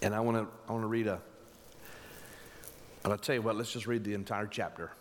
And 0.02 0.16
I 0.16 0.20
want 0.20 0.38
to 0.38 0.48
I 0.68 0.72
want 0.72 0.84
to 0.84 0.88
read 0.88 1.08
a 1.08 1.22
and 3.04 3.12
I'll 3.12 3.20
tell 3.20 3.36
you 3.36 3.42
what, 3.42 3.56
let's 3.56 3.72
just 3.72 3.88
read 3.88 4.04
the 4.04 4.14
entire 4.14 4.46
chapter. 4.46 4.92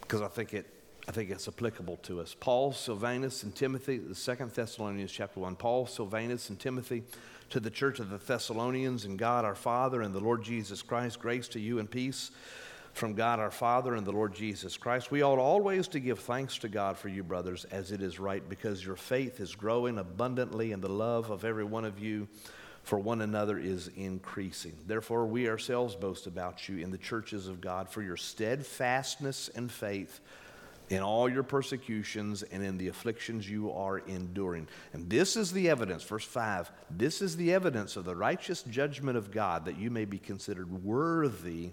Because 0.00 0.22
I 0.22 0.28
think 0.28 0.54
it 0.54 0.66
I 1.06 1.12
think 1.12 1.30
it's 1.30 1.46
applicable 1.48 1.98
to 2.04 2.20
us. 2.20 2.34
Paul, 2.38 2.72
Silvanus, 2.72 3.42
and 3.42 3.54
Timothy, 3.54 3.98
the 3.98 4.14
second 4.14 4.52
Thessalonians 4.52 5.12
chapter 5.12 5.38
1. 5.38 5.56
Paul, 5.56 5.86
Silvanus, 5.86 6.48
and 6.48 6.58
Timothy 6.58 7.02
to 7.50 7.60
the 7.60 7.70
church 7.70 8.00
of 8.00 8.08
the 8.08 8.16
Thessalonians 8.16 9.04
and 9.04 9.18
God 9.18 9.44
our 9.44 9.54
Father 9.54 10.00
and 10.00 10.14
the 10.14 10.20
Lord 10.20 10.42
Jesus 10.42 10.80
Christ, 10.80 11.20
grace 11.20 11.46
to 11.48 11.60
you 11.60 11.78
and 11.78 11.90
peace 11.90 12.30
from 12.94 13.14
God 13.14 13.40
our 13.40 13.50
Father 13.50 13.94
and 13.94 14.06
the 14.06 14.12
Lord 14.12 14.34
Jesus 14.34 14.76
Christ. 14.76 15.10
We 15.10 15.22
ought 15.22 15.40
always 15.40 15.88
to 15.88 16.00
give 16.00 16.20
thanks 16.20 16.58
to 16.58 16.68
God 16.68 16.96
for 16.96 17.08
you, 17.08 17.24
brothers, 17.24 17.64
as 17.66 17.90
it 17.90 18.00
is 18.00 18.20
right, 18.20 18.48
because 18.48 18.84
your 18.84 18.96
faith 18.96 19.40
is 19.40 19.56
growing 19.56 19.98
abundantly 19.98 20.70
and 20.72 20.82
the 20.82 20.88
love 20.88 21.30
of 21.30 21.44
every 21.44 21.64
one 21.64 21.84
of 21.84 21.98
you 21.98 22.28
for 22.84 22.98
one 22.98 23.20
another 23.20 23.58
is 23.58 23.88
increasing. 23.96 24.76
Therefore, 24.86 25.26
we 25.26 25.48
ourselves 25.48 25.96
boast 25.96 26.26
about 26.26 26.68
you 26.68 26.78
in 26.78 26.90
the 26.90 26.98
churches 26.98 27.48
of 27.48 27.60
God 27.60 27.88
for 27.88 28.00
your 28.00 28.16
steadfastness 28.16 29.50
and 29.54 29.72
faith 29.72 30.20
in 30.90 31.02
all 31.02 31.28
your 31.28 31.42
persecutions 31.42 32.42
and 32.42 32.62
in 32.62 32.76
the 32.76 32.88
afflictions 32.88 33.48
you 33.48 33.72
are 33.72 33.98
enduring. 33.98 34.68
And 34.92 35.08
this 35.08 35.34
is 35.36 35.50
the 35.50 35.68
evidence, 35.68 36.04
verse 36.04 36.26
5 36.26 36.70
this 36.90 37.22
is 37.22 37.36
the 37.36 37.54
evidence 37.54 37.96
of 37.96 38.04
the 38.04 38.14
righteous 38.14 38.62
judgment 38.62 39.16
of 39.16 39.32
God 39.32 39.64
that 39.64 39.78
you 39.78 39.90
may 39.90 40.04
be 40.04 40.18
considered 40.18 40.84
worthy 40.84 41.72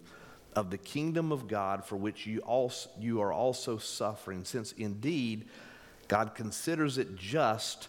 of 0.56 0.70
the 0.70 0.78
kingdom 0.78 1.32
of 1.32 1.48
God 1.48 1.86
for 1.86 1.96
which 1.96 2.26
you, 2.26 2.40
also, 2.40 2.90
you 3.00 3.22
are 3.22 3.32
also 3.32 3.78
suffering, 3.78 4.44
since 4.44 4.72
indeed 4.74 5.46
God 6.08 6.36
considers 6.36 6.98
it 6.98 7.16
just 7.16 7.88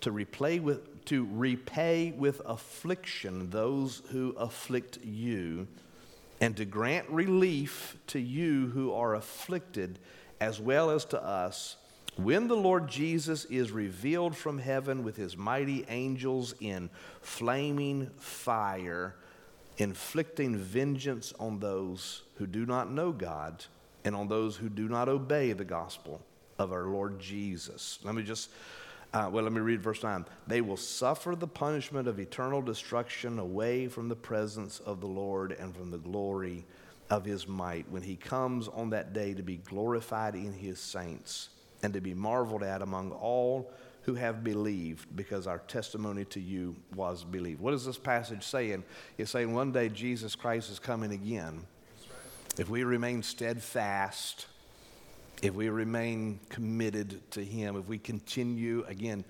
to 0.00 0.10
repay 0.10 0.58
with, 0.58 1.04
to 1.06 1.28
repay 1.30 2.12
with 2.16 2.40
affliction 2.44 3.50
those 3.50 4.02
who 4.10 4.30
afflict 4.32 4.98
you, 5.04 5.68
and 6.40 6.56
to 6.56 6.64
grant 6.64 7.08
relief 7.10 7.96
to 8.08 8.18
you 8.18 8.68
who 8.68 8.92
are 8.92 9.14
afflicted, 9.14 9.98
as 10.40 10.58
well 10.58 10.90
as 10.90 11.04
to 11.06 11.22
us, 11.22 11.76
when 12.16 12.48
the 12.48 12.56
Lord 12.56 12.88
Jesus 12.88 13.44
is 13.44 13.70
revealed 13.70 14.36
from 14.36 14.58
heaven 14.58 15.04
with 15.04 15.16
his 15.16 15.36
mighty 15.36 15.84
angels 15.88 16.54
in 16.60 16.90
flaming 17.20 18.10
fire 18.16 19.14
inflicting 19.78 20.56
vengeance 20.56 21.32
on 21.38 21.58
those 21.58 22.22
who 22.36 22.46
do 22.46 22.66
not 22.66 22.90
know 22.90 23.12
God 23.12 23.64
and 24.04 24.14
on 24.14 24.28
those 24.28 24.56
who 24.56 24.68
do 24.68 24.88
not 24.88 25.08
obey 25.08 25.52
the 25.52 25.64
gospel 25.64 26.20
of 26.58 26.72
our 26.72 26.84
Lord 26.84 27.18
Jesus. 27.18 27.98
Let 28.02 28.14
me 28.14 28.22
just, 28.22 28.50
uh, 29.12 29.28
well, 29.32 29.44
let 29.44 29.52
me 29.52 29.60
read 29.60 29.82
verse 29.82 30.02
9. 30.02 30.24
They 30.46 30.60
will 30.60 30.76
suffer 30.76 31.34
the 31.34 31.46
punishment 31.46 32.08
of 32.08 32.18
eternal 32.18 32.62
destruction 32.62 33.38
away 33.38 33.88
from 33.88 34.08
the 34.08 34.16
presence 34.16 34.78
of 34.80 35.00
the 35.00 35.06
Lord 35.06 35.52
and 35.52 35.74
from 35.74 35.90
the 35.90 35.98
glory 35.98 36.64
of 37.08 37.24
his 37.24 37.48
might 37.48 37.90
when 37.90 38.02
he 38.02 38.16
comes 38.16 38.68
on 38.68 38.90
that 38.90 39.12
day 39.12 39.34
to 39.34 39.42
be 39.42 39.56
glorified 39.56 40.34
in 40.34 40.52
his 40.52 40.78
saints 40.78 41.48
and 41.82 41.92
to 41.94 42.00
be 42.00 42.14
marveled 42.14 42.62
at 42.62 42.82
among 42.82 43.10
all 43.10 43.72
who 44.02 44.14
have 44.14 44.42
believed 44.42 45.14
because 45.14 45.46
our 45.46 45.58
testimony 45.58 46.24
to 46.26 46.40
you 46.40 46.74
was 46.94 47.22
believed. 47.24 47.60
What 47.60 47.74
is 47.74 47.84
this 47.84 47.98
passage 47.98 48.42
saying? 48.42 48.84
It's 49.18 49.30
saying 49.30 49.52
one 49.52 49.72
day 49.72 49.88
Jesus 49.88 50.34
Christ 50.34 50.70
is 50.70 50.78
coming 50.78 51.12
again. 51.12 51.66
If 52.58 52.68
we 52.68 52.82
remain 52.82 53.22
steadfast, 53.22 54.46
if 55.42 55.54
we 55.54 55.68
remain 55.68 56.40
committed 56.48 57.30
to 57.32 57.44
Him, 57.44 57.76
if 57.76 57.86
we 57.86 57.98
continue 57.98 58.84
again 58.88 59.24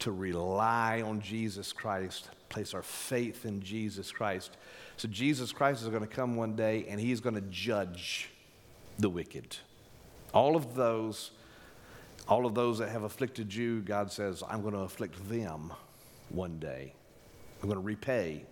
to 0.00 0.12
rely 0.12 1.02
on 1.02 1.20
Jesus 1.20 1.72
Christ, 1.72 2.28
place 2.48 2.74
our 2.74 2.82
faith 2.82 3.44
in 3.44 3.62
Jesus 3.62 4.10
Christ. 4.10 4.56
So 4.96 5.08
Jesus 5.08 5.52
Christ 5.52 5.82
is 5.82 5.88
going 5.88 6.02
to 6.02 6.06
come 6.06 6.36
one 6.36 6.54
day 6.54 6.86
and 6.88 7.00
He's 7.00 7.20
going 7.20 7.34
to 7.34 7.40
judge 7.42 8.30
the 8.98 9.08
wicked. 9.08 9.56
All 10.34 10.56
of 10.56 10.74
those 10.74 11.30
all 12.28 12.46
of 12.46 12.54
those 12.54 12.78
that 12.78 12.88
have 12.90 13.02
afflicted 13.02 13.52
you, 13.54 13.80
God 13.80 14.12
says, 14.12 14.42
I'm 14.48 14.62
going 14.62 14.74
to 14.74 14.80
afflict 14.80 15.28
them 15.28 15.72
one 16.28 16.58
day. 16.58 16.94
I'm 17.62 17.68
going 17.68 17.80
to 17.80 17.86
repay 17.86 18.44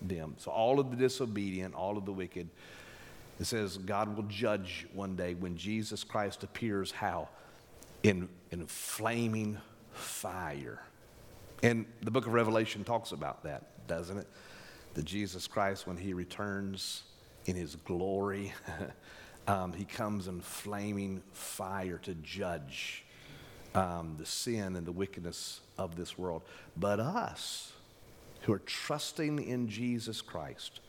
them. 0.00 0.34
So, 0.38 0.50
all 0.50 0.78
of 0.78 0.90
the 0.90 0.96
disobedient, 0.96 1.74
all 1.74 1.96
of 1.96 2.04
the 2.04 2.12
wicked, 2.12 2.48
it 3.38 3.44
says 3.44 3.78
God 3.78 4.16
will 4.16 4.24
judge 4.24 4.86
one 4.92 5.16
day 5.16 5.34
when 5.34 5.56
Jesus 5.56 6.04
Christ 6.04 6.42
appears 6.42 6.90
how? 6.90 7.28
In, 8.02 8.28
in 8.50 8.66
flaming 8.66 9.58
fire. 9.92 10.80
And 11.62 11.86
the 12.02 12.10
book 12.10 12.26
of 12.26 12.32
Revelation 12.32 12.84
talks 12.84 13.12
about 13.12 13.42
that, 13.44 13.86
doesn't 13.86 14.18
it? 14.18 14.28
That 14.94 15.04
Jesus 15.04 15.46
Christ, 15.46 15.86
when 15.86 15.96
he 15.96 16.12
returns 16.12 17.02
in 17.46 17.56
his 17.56 17.76
glory, 17.76 18.52
um, 19.48 19.72
he 19.72 19.84
comes 19.84 20.28
in 20.28 20.40
flaming 20.40 21.22
fire 21.32 21.98
to 21.98 22.14
judge 22.14 23.05
um, 23.76 24.16
the 24.18 24.26
sin 24.26 24.74
and 24.74 24.86
the 24.86 24.92
wickedness 24.92 25.60
of 25.78 25.96
this 25.96 26.16
world. 26.18 26.42
But 26.76 26.98
us, 26.98 27.72
who 28.42 28.52
are 28.52 28.60
trusting 28.60 29.42
in 29.42 29.68
Jesus 29.68 30.22
Christ, 30.22 30.80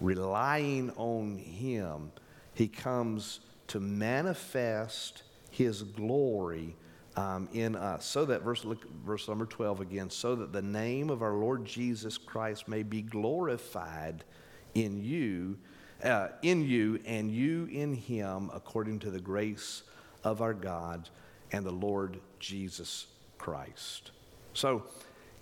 relying 0.00 0.90
on 0.96 1.38
Him, 1.38 2.12
He 2.54 2.68
comes 2.68 3.40
to 3.68 3.80
manifest 3.80 5.22
His 5.50 5.82
glory 5.82 6.76
um, 7.16 7.48
in 7.52 7.74
us. 7.74 8.04
So 8.04 8.24
that, 8.26 8.42
verse, 8.42 8.64
look, 8.64 8.88
verse 9.04 9.26
number 9.26 9.46
12 9.46 9.80
again, 9.80 10.10
so 10.10 10.36
that 10.36 10.52
the 10.52 10.62
name 10.62 11.10
of 11.10 11.22
our 11.22 11.34
Lord 11.34 11.64
Jesus 11.64 12.18
Christ 12.18 12.68
may 12.68 12.82
be 12.82 13.02
glorified 13.02 14.24
in 14.74 15.02
you. 15.02 15.58
Uh, 16.02 16.28
in 16.42 16.62
you 16.62 17.00
and 17.06 17.28
you 17.28 17.64
in 17.72 17.92
him 17.92 18.52
according 18.54 19.00
to 19.00 19.10
the 19.10 19.18
grace 19.18 19.82
of 20.22 20.40
our 20.40 20.54
God 20.54 21.08
and 21.52 21.64
the 21.64 21.72
Lord 21.72 22.20
Jesus 22.38 23.06
Christ. 23.38 24.10
So, 24.52 24.84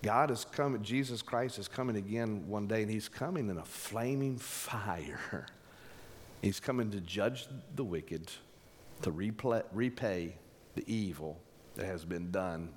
God 0.03 0.31
is 0.31 0.45
coming, 0.45 0.83
Jesus 0.83 1.23
Christ 1.23 1.59
is 1.59 1.69
coming 1.69 1.97
again 1.97 2.47
one 2.47 2.66
day, 2.66 2.83
and 2.83 2.90
He's 2.90 3.09
coming 3.09 3.49
in 3.49 3.59
a 3.59 3.64
flaming 3.64 4.37
fire. 4.38 5.47
He's 6.42 6.61
coming 6.61 6.90
to 6.90 7.01
judge 7.01 7.47
the 7.75 7.83
wicked, 7.83 8.31
to 9.03 9.11
replay, 9.11 9.64
repay 9.73 10.37
the 10.75 10.85
evil 10.87 11.40
that 11.75 11.87
has 11.87 12.05
been 12.05 12.31
done 12.31 12.71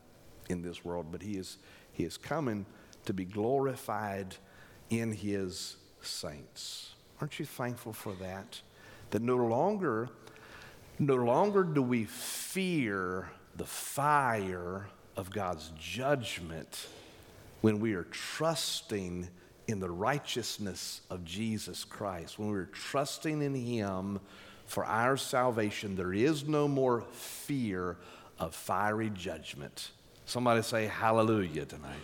in 0.50 0.62
this 0.62 0.84
world. 0.84 1.08
But 1.12 1.22
He 1.22 1.34
is, 1.34 1.58
he 1.92 2.04
is 2.04 2.18
coming 2.18 2.66
to 3.06 3.14
be 3.14 3.26
glorified 3.26 4.36
in 4.90 5.12
His 5.12 5.76
saints. 6.02 6.96
Aren't 7.22 7.38
you 7.38 7.46
thankful 7.46 7.94
for 7.94 8.14
that? 8.16 8.62
That 9.12 9.22
no 9.22 9.36
longer 9.36 10.10
no 11.00 11.16
longer 11.16 11.64
do 11.64 11.82
we 11.82 12.06
fear 12.06 13.30
the 13.56 13.66
fire 13.66 14.88
of 15.16 15.32
God's 15.32 15.72
judgment 15.80 16.88
when 17.62 17.80
we 17.80 17.94
are 17.94 18.04
trusting 18.06 19.28
in 19.68 19.80
the 19.80 19.90
righteousness 19.90 21.02
of 21.10 21.24
Jesus 21.24 21.84
Christ, 21.84 22.40
when 22.40 22.50
we're 22.50 22.66
trusting 22.66 23.42
in 23.42 23.54
Him 23.54 24.20
for 24.66 24.84
our 24.86 25.18
salvation, 25.18 25.96
there 25.96 26.14
is 26.14 26.48
no 26.48 26.68
more 26.68 27.02
fear 27.12 27.98
of 28.40 28.56
fiery 28.56 29.10
judgment. 29.10 29.92
Somebody 30.26 30.62
say 30.62 30.88
hallelujah 30.88 31.66
tonight. 31.66 32.00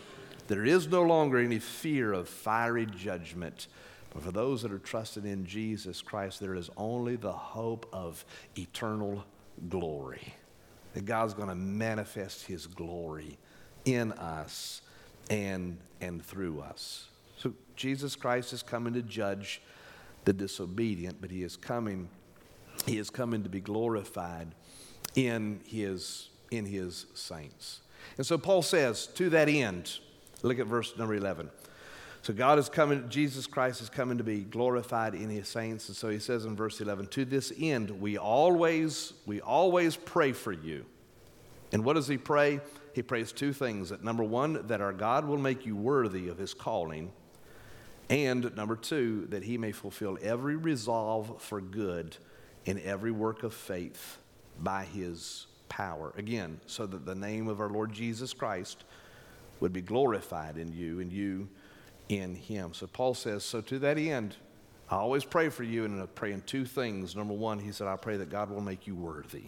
There 0.47 0.65
is 0.65 0.87
no 0.87 1.01
longer 1.03 1.39
any 1.39 1.59
fear 1.59 2.13
of 2.13 2.29
fiery 2.29 2.85
judgment 2.85 3.67
but 4.15 4.23
for 4.23 4.31
those 4.31 4.61
that 4.61 4.71
are 4.71 4.79
trusted 4.79 5.25
in 5.25 5.45
Jesus 5.45 6.01
Christ, 6.01 6.39
there 6.39 6.55
is 6.55 6.69
only 6.77 7.17
the 7.17 7.33
hope 7.33 7.85
of 7.91 8.23
eternal 8.57 9.25
glory. 9.69 10.33
That 10.93 11.05
God's 11.05 11.33
going 11.33 11.49
to 11.49 11.55
manifest 11.55 12.45
his 12.45 12.65
glory 12.65 13.37
in 13.83 14.13
us 14.13 14.81
and, 15.29 15.77
and 15.99 16.25
through 16.25 16.61
us. 16.61 17.09
So 17.37 17.53
Jesus 17.75 18.15
Christ 18.15 18.53
is 18.53 18.63
coming 18.63 18.93
to 18.93 19.01
judge 19.01 19.61
the 20.23 20.31
disobedient, 20.31 21.17
but 21.19 21.29
he 21.29 21.43
is 21.43 21.57
coming 21.57 22.09
he 22.85 22.97
is 22.97 23.09
coming 23.09 23.43
to 23.43 23.49
be 23.49 23.61
glorified 23.61 24.53
in 25.15 25.61
his, 25.65 26.29
in 26.51 26.65
his 26.65 27.05
saints. 27.13 27.81
And 28.17 28.25
so 28.25 28.37
Paul 28.37 28.61
says, 28.61 29.07
to 29.07 29.29
that 29.31 29.49
end, 29.49 29.99
look 30.43 30.59
at 30.59 30.67
verse 30.67 30.95
number 30.97 31.15
11. 31.15 31.49
So 32.25 32.33
God 32.33 32.57
is 32.57 32.69
coming, 32.69 33.07
Jesus 33.07 33.45
Christ 33.45 33.81
is 33.81 33.89
coming 33.91 34.17
to 34.17 34.23
be 34.23 34.39
glorified 34.39 35.13
in 35.13 35.29
his 35.29 35.47
saints. 35.47 35.89
And 35.89 35.95
so 35.95 36.09
he 36.09 36.17
says 36.17 36.45
in 36.45 36.55
verse 36.55 36.81
11, 36.81 37.05
to 37.09 37.23
this 37.23 37.53
end, 37.61 38.01
we 38.01 38.17
always, 38.17 39.13
we 39.27 39.41
always 39.41 39.95
pray 39.95 40.31
for 40.31 40.51
you. 40.51 40.87
And 41.71 41.85
what 41.85 41.93
does 41.93 42.07
he 42.07 42.17
pray? 42.17 42.61
He 42.93 43.03
prays 43.03 43.31
two 43.31 43.53
things. 43.53 43.89
That 43.89 44.03
number 44.03 44.23
one, 44.23 44.65
that 44.65 44.81
our 44.81 44.91
God 44.91 45.25
will 45.25 45.37
make 45.37 45.67
you 45.67 45.75
worthy 45.75 46.27
of 46.27 46.39
his 46.39 46.55
calling. 46.55 47.11
And 48.09 48.55
number 48.55 48.75
two, 48.75 49.27
that 49.29 49.43
he 49.43 49.59
may 49.59 49.71
fulfill 49.71 50.17
every 50.19 50.55
resolve 50.55 51.43
for 51.43 51.61
good 51.61 52.17
in 52.65 52.81
every 52.81 53.11
work 53.11 53.43
of 53.43 53.53
faith 53.53 54.17
by 54.59 54.85
his 54.85 55.45
power. 55.69 56.11
Again, 56.17 56.59
so 56.65 56.87
that 56.87 57.05
the 57.05 57.13
name 57.13 57.47
of 57.47 57.61
our 57.61 57.69
Lord 57.69 57.93
Jesus 57.93 58.33
Christ 58.33 58.83
would 59.59 59.73
be 59.73 59.81
glorified 59.81 60.57
in 60.57 60.73
you 60.73 60.99
and 61.01 61.13
you 61.13 61.49
in 62.09 62.35
him. 62.35 62.73
So 62.73 62.87
Paul 62.87 63.13
says, 63.13 63.43
So 63.43 63.61
to 63.61 63.79
that 63.79 63.97
end, 63.97 64.35
I 64.89 64.95
always 64.95 65.25
pray 65.25 65.49
for 65.49 65.63
you, 65.63 65.85
and 65.85 66.01
I 66.01 66.05
pray 66.05 66.31
in 66.31 66.41
two 66.41 66.65
things. 66.65 67.15
Number 67.15 67.33
one, 67.33 67.59
he 67.59 67.71
said, 67.71 67.87
I 67.87 67.95
pray 67.95 68.17
that 68.17 68.29
God 68.29 68.51
will 68.51 68.61
make 68.61 68.85
you 68.85 68.95
worthy. 68.95 69.45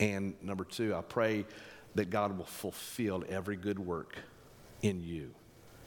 And 0.00 0.34
number 0.42 0.64
two, 0.64 0.94
I 0.94 1.02
pray 1.02 1.44
that 1.94 2.10
God 2.10 2.36
will 2.38 2.44
fulfill 2.44 3.24
every 3.28 3.56
good 3.56 3.78
work 3.78 4.16
in 4.82 5.02
you. 5.02 5.34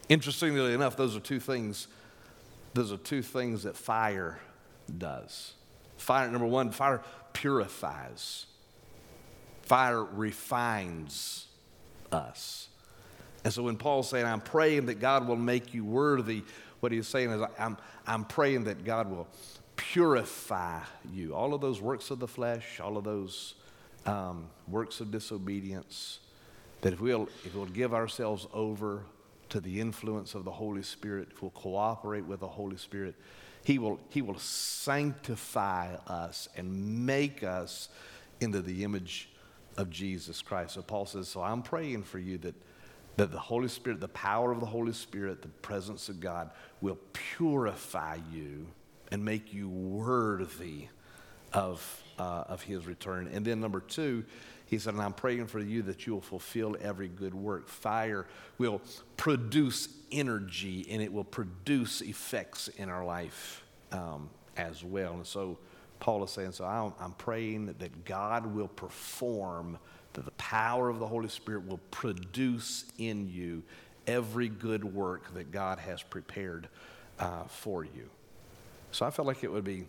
Interestingly 0.09 0.73
enough, 0.73 0.97
those 0.97 1.15
are 1.15 1.21
two 1.21 1.39
things. 1.39 1.87
Those 2.73 2.91
are 2.91 2.97
two 2.97 3.21
things 3.21 3.63
that 3.63 3.75
fire 3.75 4.39
does. 4.97 5.53
Fire, 5.97 6.29
number 6.29 6.47
one, 6.47 6.71
fire 6.71 7.01
purifies. 7.33 8.45
Fire 9.63 10.03
refines 10.03 11.47
us. 12.11 12.60
And 13.43 13.53
so 13.53 13.63
when 13.63 13.77
Paul's 13.77 14.09
saying, 14.09 14.25
I'm 14.25 14.41
praying 14.41 14.85
that 14.87 14.99
God 14.99 15.27
will 15.27 15.35
make 15.35 15.73
you 15.73 15.83
worthy, 15.83 16.43
what 16.79 16.91
he's 16.91 17.07
saying 17.07 17.31
is, 17.31 17.41
I'm, 17.57 17.77
I'm 18.05 18.25
praying 18.25 18.65
that 18.65 18.83
God 18.83 19.09
will 19.09 19.27
purify 19.75 20.79
you. 21.11 21.33
All 21.33 21.53
of 21.53 21.61
those 21.61 21.81
works 21.81 22.11
of 22.11 22.19
the 22.19 22.27
flesh, 22.27 22.79
all 22.79 22.97
of 22.97 23.03
those 23.03 23.55
um, 24.05 24.47
works 24.67 24.99
of 24.99 25.11
disobedience, 25.11 26.19
that 26.81 26.93
if 26.93 27.01
we'll, 27.01 27.29
if 27.45 27.55
we'll 27.55 27.65
give 27.65 27.93
ourselves 27.93 28.47
over 28.53 29.03
to 29.49 29.59
the 29.59 29.79
influence 29.79 30.33
of 30.33 30.45
the 30.45 30.51
Holy 30.51 30.83
Spirit, 30.83 31.29
if 31.31 31.41
we'll 31.41 31.51
cooperate 31.51 32.25
with 32.25 32.39
the 32.39 32.47
Holy 32.47 32.77
Spirit, 32.77 33.15
he 33.63 33.77
will, 33.77 33.99
he 34.09 34.21
will 34.21 34.39
sanctify 34.39 35.95
us 36.07 36.49
and 36.55 37.05
make 37.05 37.43
us 37.43 37.89
into 38.39 38.61
the 38.61 38.83
image 38.83 39.29
of 39.77 39.89
Jesus 39.89 40.41
Christ. 40.41 40.73
So 40.73 40.81
Paul 40.81 41.05
says, 41.05 41.27
So 41.27 41.41
I'm 41.41 41.61
praying 41.61 42.03
for 42.03 42.17
you 42.17 42.37
that, 42.39 42.55
that 43.21 43.31
the 43.31 43.37
Holy 43.37 43.67
Spirit, 43.67 43.99
the 43.99 44.07
power 44.07 44.51
of 44.51 44.59
the 44.59 44.65
Holy 44.65 44.93
Spirit, 44.93 45.43
the 45.43 45.47
presence 45.47 46.09
of 46.09 46.19
God 46.19 46.49
will 46.81 46.97
purify 47.13 48.17
you 48.33 48.65
and 49.11 49.23
make 49.23 49.53
you 49.53 49.69
worthy 49.69 50.87
of, 51.53 52.01
uh, 52.17 52.45
of 52.47 52.63
his 52.63 52.87
return. 52.87 53.29
And 53.31 53.45
then 53.45 53.59
number 53.61 53.79
two, 53.79 54.25
he 54.65 54.79
said, 54.79 54.95
and 54.95 55.03
I'm 55.03 55.13
praying 55.13 55.45
for 55.45 55.59
you 55.59 55.83
that 55.83 56.07
you 56.07 56.13
will 56.13 56.21
fulfill 56.21 56.75
every 56.81 57.09
good 57.09 57.35
work. 57.35 57.69
Fire 57.69 58.25
will 58.57 58.81
produce 59.17 59.89
energy 60.11 60.87
and 60.89 60.99
it 60.99 61.13
will 61.13 61.23
produce 61.23 62.01
effects 62.01 62.69
in 62.69 62.89
our 62.89 63.05
life 63.05 63.63
um, 63.91 64.31
as 64.57 64.83
well. 64.83 65.13
And 65.13 65.27
so 65.27 65.59
Paul 65.99 66.23
is 66.23 66.31
saying, 66.31 66.53
so 66.53 66.65
I'm 66.65 67.11
praying 67.19 67.75
that 67.77 68.03
God 68.03 68.47
will 68.47 68.67
perform, 68.67 69.77
that 70.13 70.25
the 70.25 70.31
power 70.31 70.89
of 70.89 70.99
the 70.99 71.07
Holy 71.07 71.29
Spirit 71.29 71.67
will 71.67 71.79
produce 71.89 72.85
in 72.97 73.29
you 73.29 73.63
every 74.07 74.49
good 74.49 74.83
work 74.83 75.33
that 75.33 75.51
God 75.51 75.79
has 75.79 76.03
prepared 76.03 76.67
uh, 77.19 77.43
for 77.43 77.83
you. 77.83 78.09
So 78.91 79.05
I 79.05 79.11
felt 79.11 79.27
like 79.27 79.43
it 79.43 79.51
would 79.51 79.63
be 79.63 79.85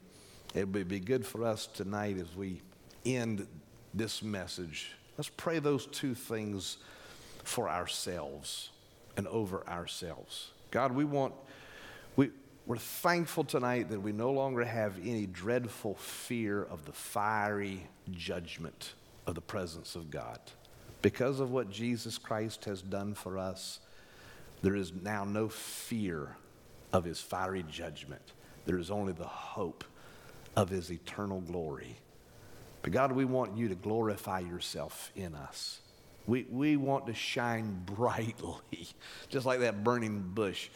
it 0.54 0.68
would 0.68 0.88
be 0.88 1.00
good 1.00 1.24
for 1.24 1.44
us 1.44 1.66
tonight 1.66 2.18
as 2.18 2.36
we 2.36 2.60
end 3.06 3.46
this 3.94 4.22
message. 4.22 4.92
Let's 5.16 5.30
pray 5.30 5.58
those 5.60 5.86
two 5.86 6.14
things 6.14 6.76
for 7.42 7.70
ourselves 7.70 8.70
and 9.16 9.26
over 9.28 9.66
ourselves. 9.66 10.50
God, 10.70 10.92
we 10.92 11.04
want, 11.04 11.34
we, 12.16 12.30
we're 12.66 12.76
thankful 12.76 13.44
tonight 13.44 13.88
that 13.90 14.00
we 14.00 14.12
no 14.12 14.30
longer 14.30 14.64
have 14.64 14.98
any 15.02 15.26
dreadful 15.26 15.94
fear 15.94 16.64
of 16.64 16.84
the 16.84 16.92
fiery 16.92 17.86
judgment 18.10 18.92
of 19.26 19.34
the 19.34 19.40
presence 19.40 19.94
of 19.94 20.10
God. 20.10 20.38
Because 21.00 21.40
of 21.40 21.50
what 21.50 21.70
Jesus 21.70 22.18
Christ 22.18 22.64
has 22.66 22.82
done 22.82 23.14
for 23.14 23.38
us, 23.38 23.80
there 24.62 24.76
is 24.76 24.92
now 24.92 25.24
no 25.24 25.48
fear 25.48 26.36
of 26.92 27.04
his 27.04 27.20
fiery 27.20 27.64
judgment. 27.68 28.22
There 28.64 28.78
is 28.78 28.90
only 28.90 29.12
the 29.12 29.24
hope 29.24 29.84
of 30.54 30.68
his 30.68 30.90
eternal 30.90 31.40
glory. 31.40 31.98
But 32.82 32.92
God, 32.92 33.12
we 33.12 33.24
want 33.24 33.56
you 33.56 33.68
to 33.68 33.74
glorify 33.74 34.40
yourself 34.40 35.10
in 35.16 35.34
us. 35.34 35.80
We, 36.26 36.46
we 36.50 36.76
want 36.76 37.06
to 37.06 37.14
shine 37.14 37.82
brightly, 37.84 38.54
just 39.28 39.46
like 39.46 39.60
that 39.60 39.82
burning 39.82 40.20
bush. 40.34 40.68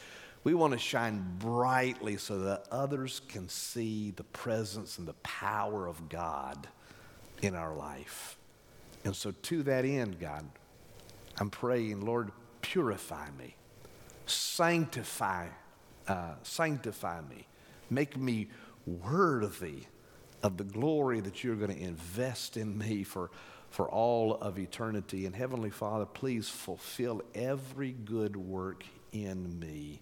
We 0.42 0.55
want 0.55 0.72
to 0.72 0.78
shine 0.78 1.24
brightly 1.38 2.16
so 2.16 2.38
that 2.40 2.66
others 2.70 3.20
can 3.28 3.49
see 3.49 4.12
the 4.12 4.24
presence 4.24 4.99
and 4.99 5.07
the 5.07 5.14
power 5.14 5.86
of 5.86 6.09
God 6.09 6.68
in 7.42 7.55
our 7.55 7.74
life. 7.74 8.36
And 9.05 9.14
so, 9.14 9.30
to 9.30 9.62
that 9.64 9.84
end, 9.84 10.18
God, 10.18 10.44
I'm 11.38 11.51
praying, 11.51 12.05
Lord, 12.05 12.32
purify 12.62 13.28
me, 13.38 13.55
sanctify, 14.26 15.49
uh, 16.09 16.34
sanctify 16.42 17.20
me, 17.28 17.47
make 17.90 18.16
me 18.16 18.49
worthy 18.86 19.84
of 20.42 20.57
the 20.57 20.64
glory 20.64 21.20
that 21.20 21.42
you're 21.44 21.57
going 21.57 21.74
to 21.74 21.82
invest 21.82 22.57
in 22.57 22.76
me 22.76 23.03
for, 23.03 23.30
for 23.70 23.88
all 23.88 24.34
of 24.34 24.59
eternity. 24.59 25.26
And 25.26 25.34
Heavenly 25.34 25.70
Father, 25.70 26.07
please 26.07 26.49
fulfill 26.49 27.22
every 27.34 27.92
good 27.92 28.36
work 28.36 28.84
in 29.12 29.59
me 29.59 30.01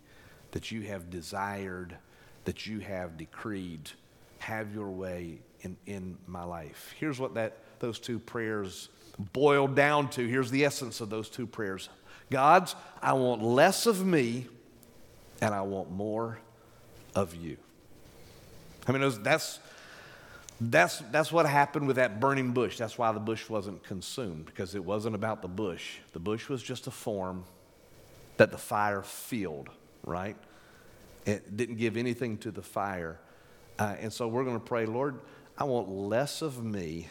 that 0.53 0.71
you 0.71 0.83
have 0.83 1.11
desired, 1.11 1.97
that 2.45 2.67
you 2.67 2.79
have 2.81 3.17
decreed. 3.17 3.91
Have 4.39 4.75
your 4.75 4.91
way 4.91 5.41
in, 5.63 5.77
in 5.87 6.19
my 6.27 6.45
life. 6.45 6.95
Here's 6.99 7.19
what 7.19 7.35
that, 7.35 7.59
those 7.85 7.99
two 7.99 8.19
prayers 8.19 8.89
boil 9.35 9.69
down 9.69 10.09
to. 10.11 10.27
Here's 10.27 10.51
the 10.51 10.65
essence 10.65 11.03
of 11.03 11.11
those 11.11 11.29
two 11.29 11.47
prayers 11.47 11.91
God's, 12.31 12.75
I 13.03 13.13
want 13.13 13.43
less 13.43 13.85
of 13.85 14.05
me 14.05 14.47
and 15.43 15.55
I 15.55 15.61
want 15.61 15.91
more 15.91 16.39
of 17.15 17.35
you. 17.37 17.59
I 18.89 18.93
mean, 18.93 19.03
was, 19.03 19.21
that's, 19.21 19.59
that's, 20.61 20.99
that's 21.11 21.31
what 21.31 21.45
happened 21.47 21.87
with 21.87 21.97
that 21.97 22.21
burning 22.21 22.53
bush. 22.53 22.79
That's 22.79 22.97
why 22.97 23.13
the 23.13 23.21
bush 23.21 23.49
wasn't 23.51 23.83
consumed, 23.85 24.47
because 24.47 24.75
it 24.75 24.85
wasn't 24.85 25.15
about 25.15 25.43
the 25.43 25.49
bush. 25.49 25.99
The 26.13 26.19
bush 26.19 26.49
was 26.49 26.63
just 26.63 26.87
a 26.87 26.91
form 26.91 27.45
that 28.39 28.51
the 28.51 28.59
fire 28.59 29.03
filled, 29.03 29.69
right? 30.03 30.37
It 31.27 31.57
didn't 31.57 31.77
give 31.77 31.97
anything 31.97 32.39
to 32.39 32.51
the 32.51 32.63
fire. 32.63 33.21
Uh, 33.79 33.97
and 34.01 34.13
so 34.13 34.29
we're 34.29 34.45
going 34.45 34.59
to 34.59 34.65
pray, 34.65 34.87
Lord, 34.87 35.21
I 35.57 35.65
want 35.65 35.89
less 35.89 36.43
of 36.43 36.65
me. 36.65 37.09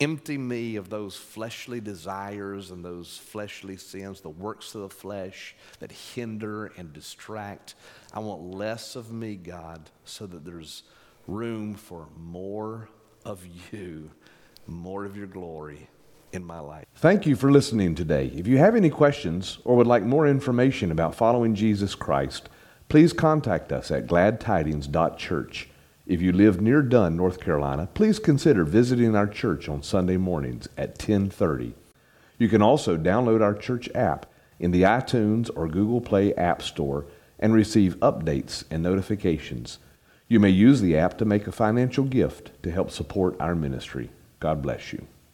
Empty 0.00 0.38
me 0.38 0.76
of 0.76 0.90
those 0.90 1.16
fleshly 1.16 1.80
desires 1.80 2.70
and 2.70 2.84
those 2.84 3.18
fleshly 3.18 3.76
sins, 3.76 4.20
the 4.20 4.28
works 4.28 4.74
of 4.74 4.82
the 4.82 4.88
flesh 4.88 5.56
that 5.80 5.90
hinder 5.90 6.66
and 6.76 6.92
distract. 6.92 7.74
I 8.12 8.20
want 8.20 8.42
less 8.42 8.94
of 8.94 9.12
me, 9.12 9.34
God, 9.34 9.90
so 10.04 10.26
that 10.26 10.44
there's 10.44 10.84
room 11.26 11.74
for 11.74 12.08
more 12.16 12.88
of 13.24 13.44
you, 13.72 14.10
more 14.66 15.04
of 15.04 15.16
your 15.16 15.26
glory 15.26 15.88
in 16.32 16.44
my 16.44 16.60
life. 16.60 16.84
Thank 16.96 17.26
you 17.26 17.36
for 17.36 17.50
listening 17.50 17.94
today. 17.94 18.30
If 18.34 18.46
you 18.46 18.58
have 18.58 18.76
any 18.76 18.90
questions 18.90 19.58
or 19.64 19.76
would 19.76 19.86
like 19.86 20.02
more 20.02 20.26
information 20.26 20.92
about 20.92 21.14
following 21.14 21.54
Jesus 21.54 21.94
Christ, 21.94 22.48
please 22.88 23.12
contact 23.12 23.72
us 23.72 23.90
at 23.90 24.06
gladtidings.church. 24.06 25.68
If 26.08 26.22
you 26.22 26.32
live 26.32 26.58
near 26.58 26.80
Dunn, 26.80 27.18
North 27.18 27.38
Carolina, 27.38 27.86
please 27.92 28.18
consider 28.18 28.64
visiting 28.64 29.14
our 29.14 29.26
church 29.26 29.68
on 29.68 29.82
Sunday 29.82 30.16
mornings 30.16 30.66
at 30.78 30.92
1030. 30.92 31.74
You 32.38 32.48
can 32.48 32.62
also 32.62 32.96
download 32.96 33.42
our 33.42 33.52
church 33.52 33.90
app 33.94 34.24
in 34.58 34.70
the 34.70 34.84
iTunes 34.84 35.50
or 35.54 35.68
Google 35.68 36.00
Play 36.00 36.32
App 36.34 36.62
Store 36.62 37.04
and 37.38 37.52
receive 37.52 37.98
updates 37.98 38.64
and 38.70 38.82
notifications. 38.82 39.80
You 40.28 40.40
may 40.40 40.48
use 40.48 40.80
the 40.80 40.96
app 40.96 41.18
to 41.18 41.26
make 41.26 41.46
a 41.46 41.52
financial 41.52 42.04
gift 42.04 42.52
to 42.62 42.70
help 42.70 42.90
support 42.90 43.36
our 43.38 43.54
ministry. 43.54 44.08
God 44.40 44.62
bless 44.62 44.94
you. 44.94 45.06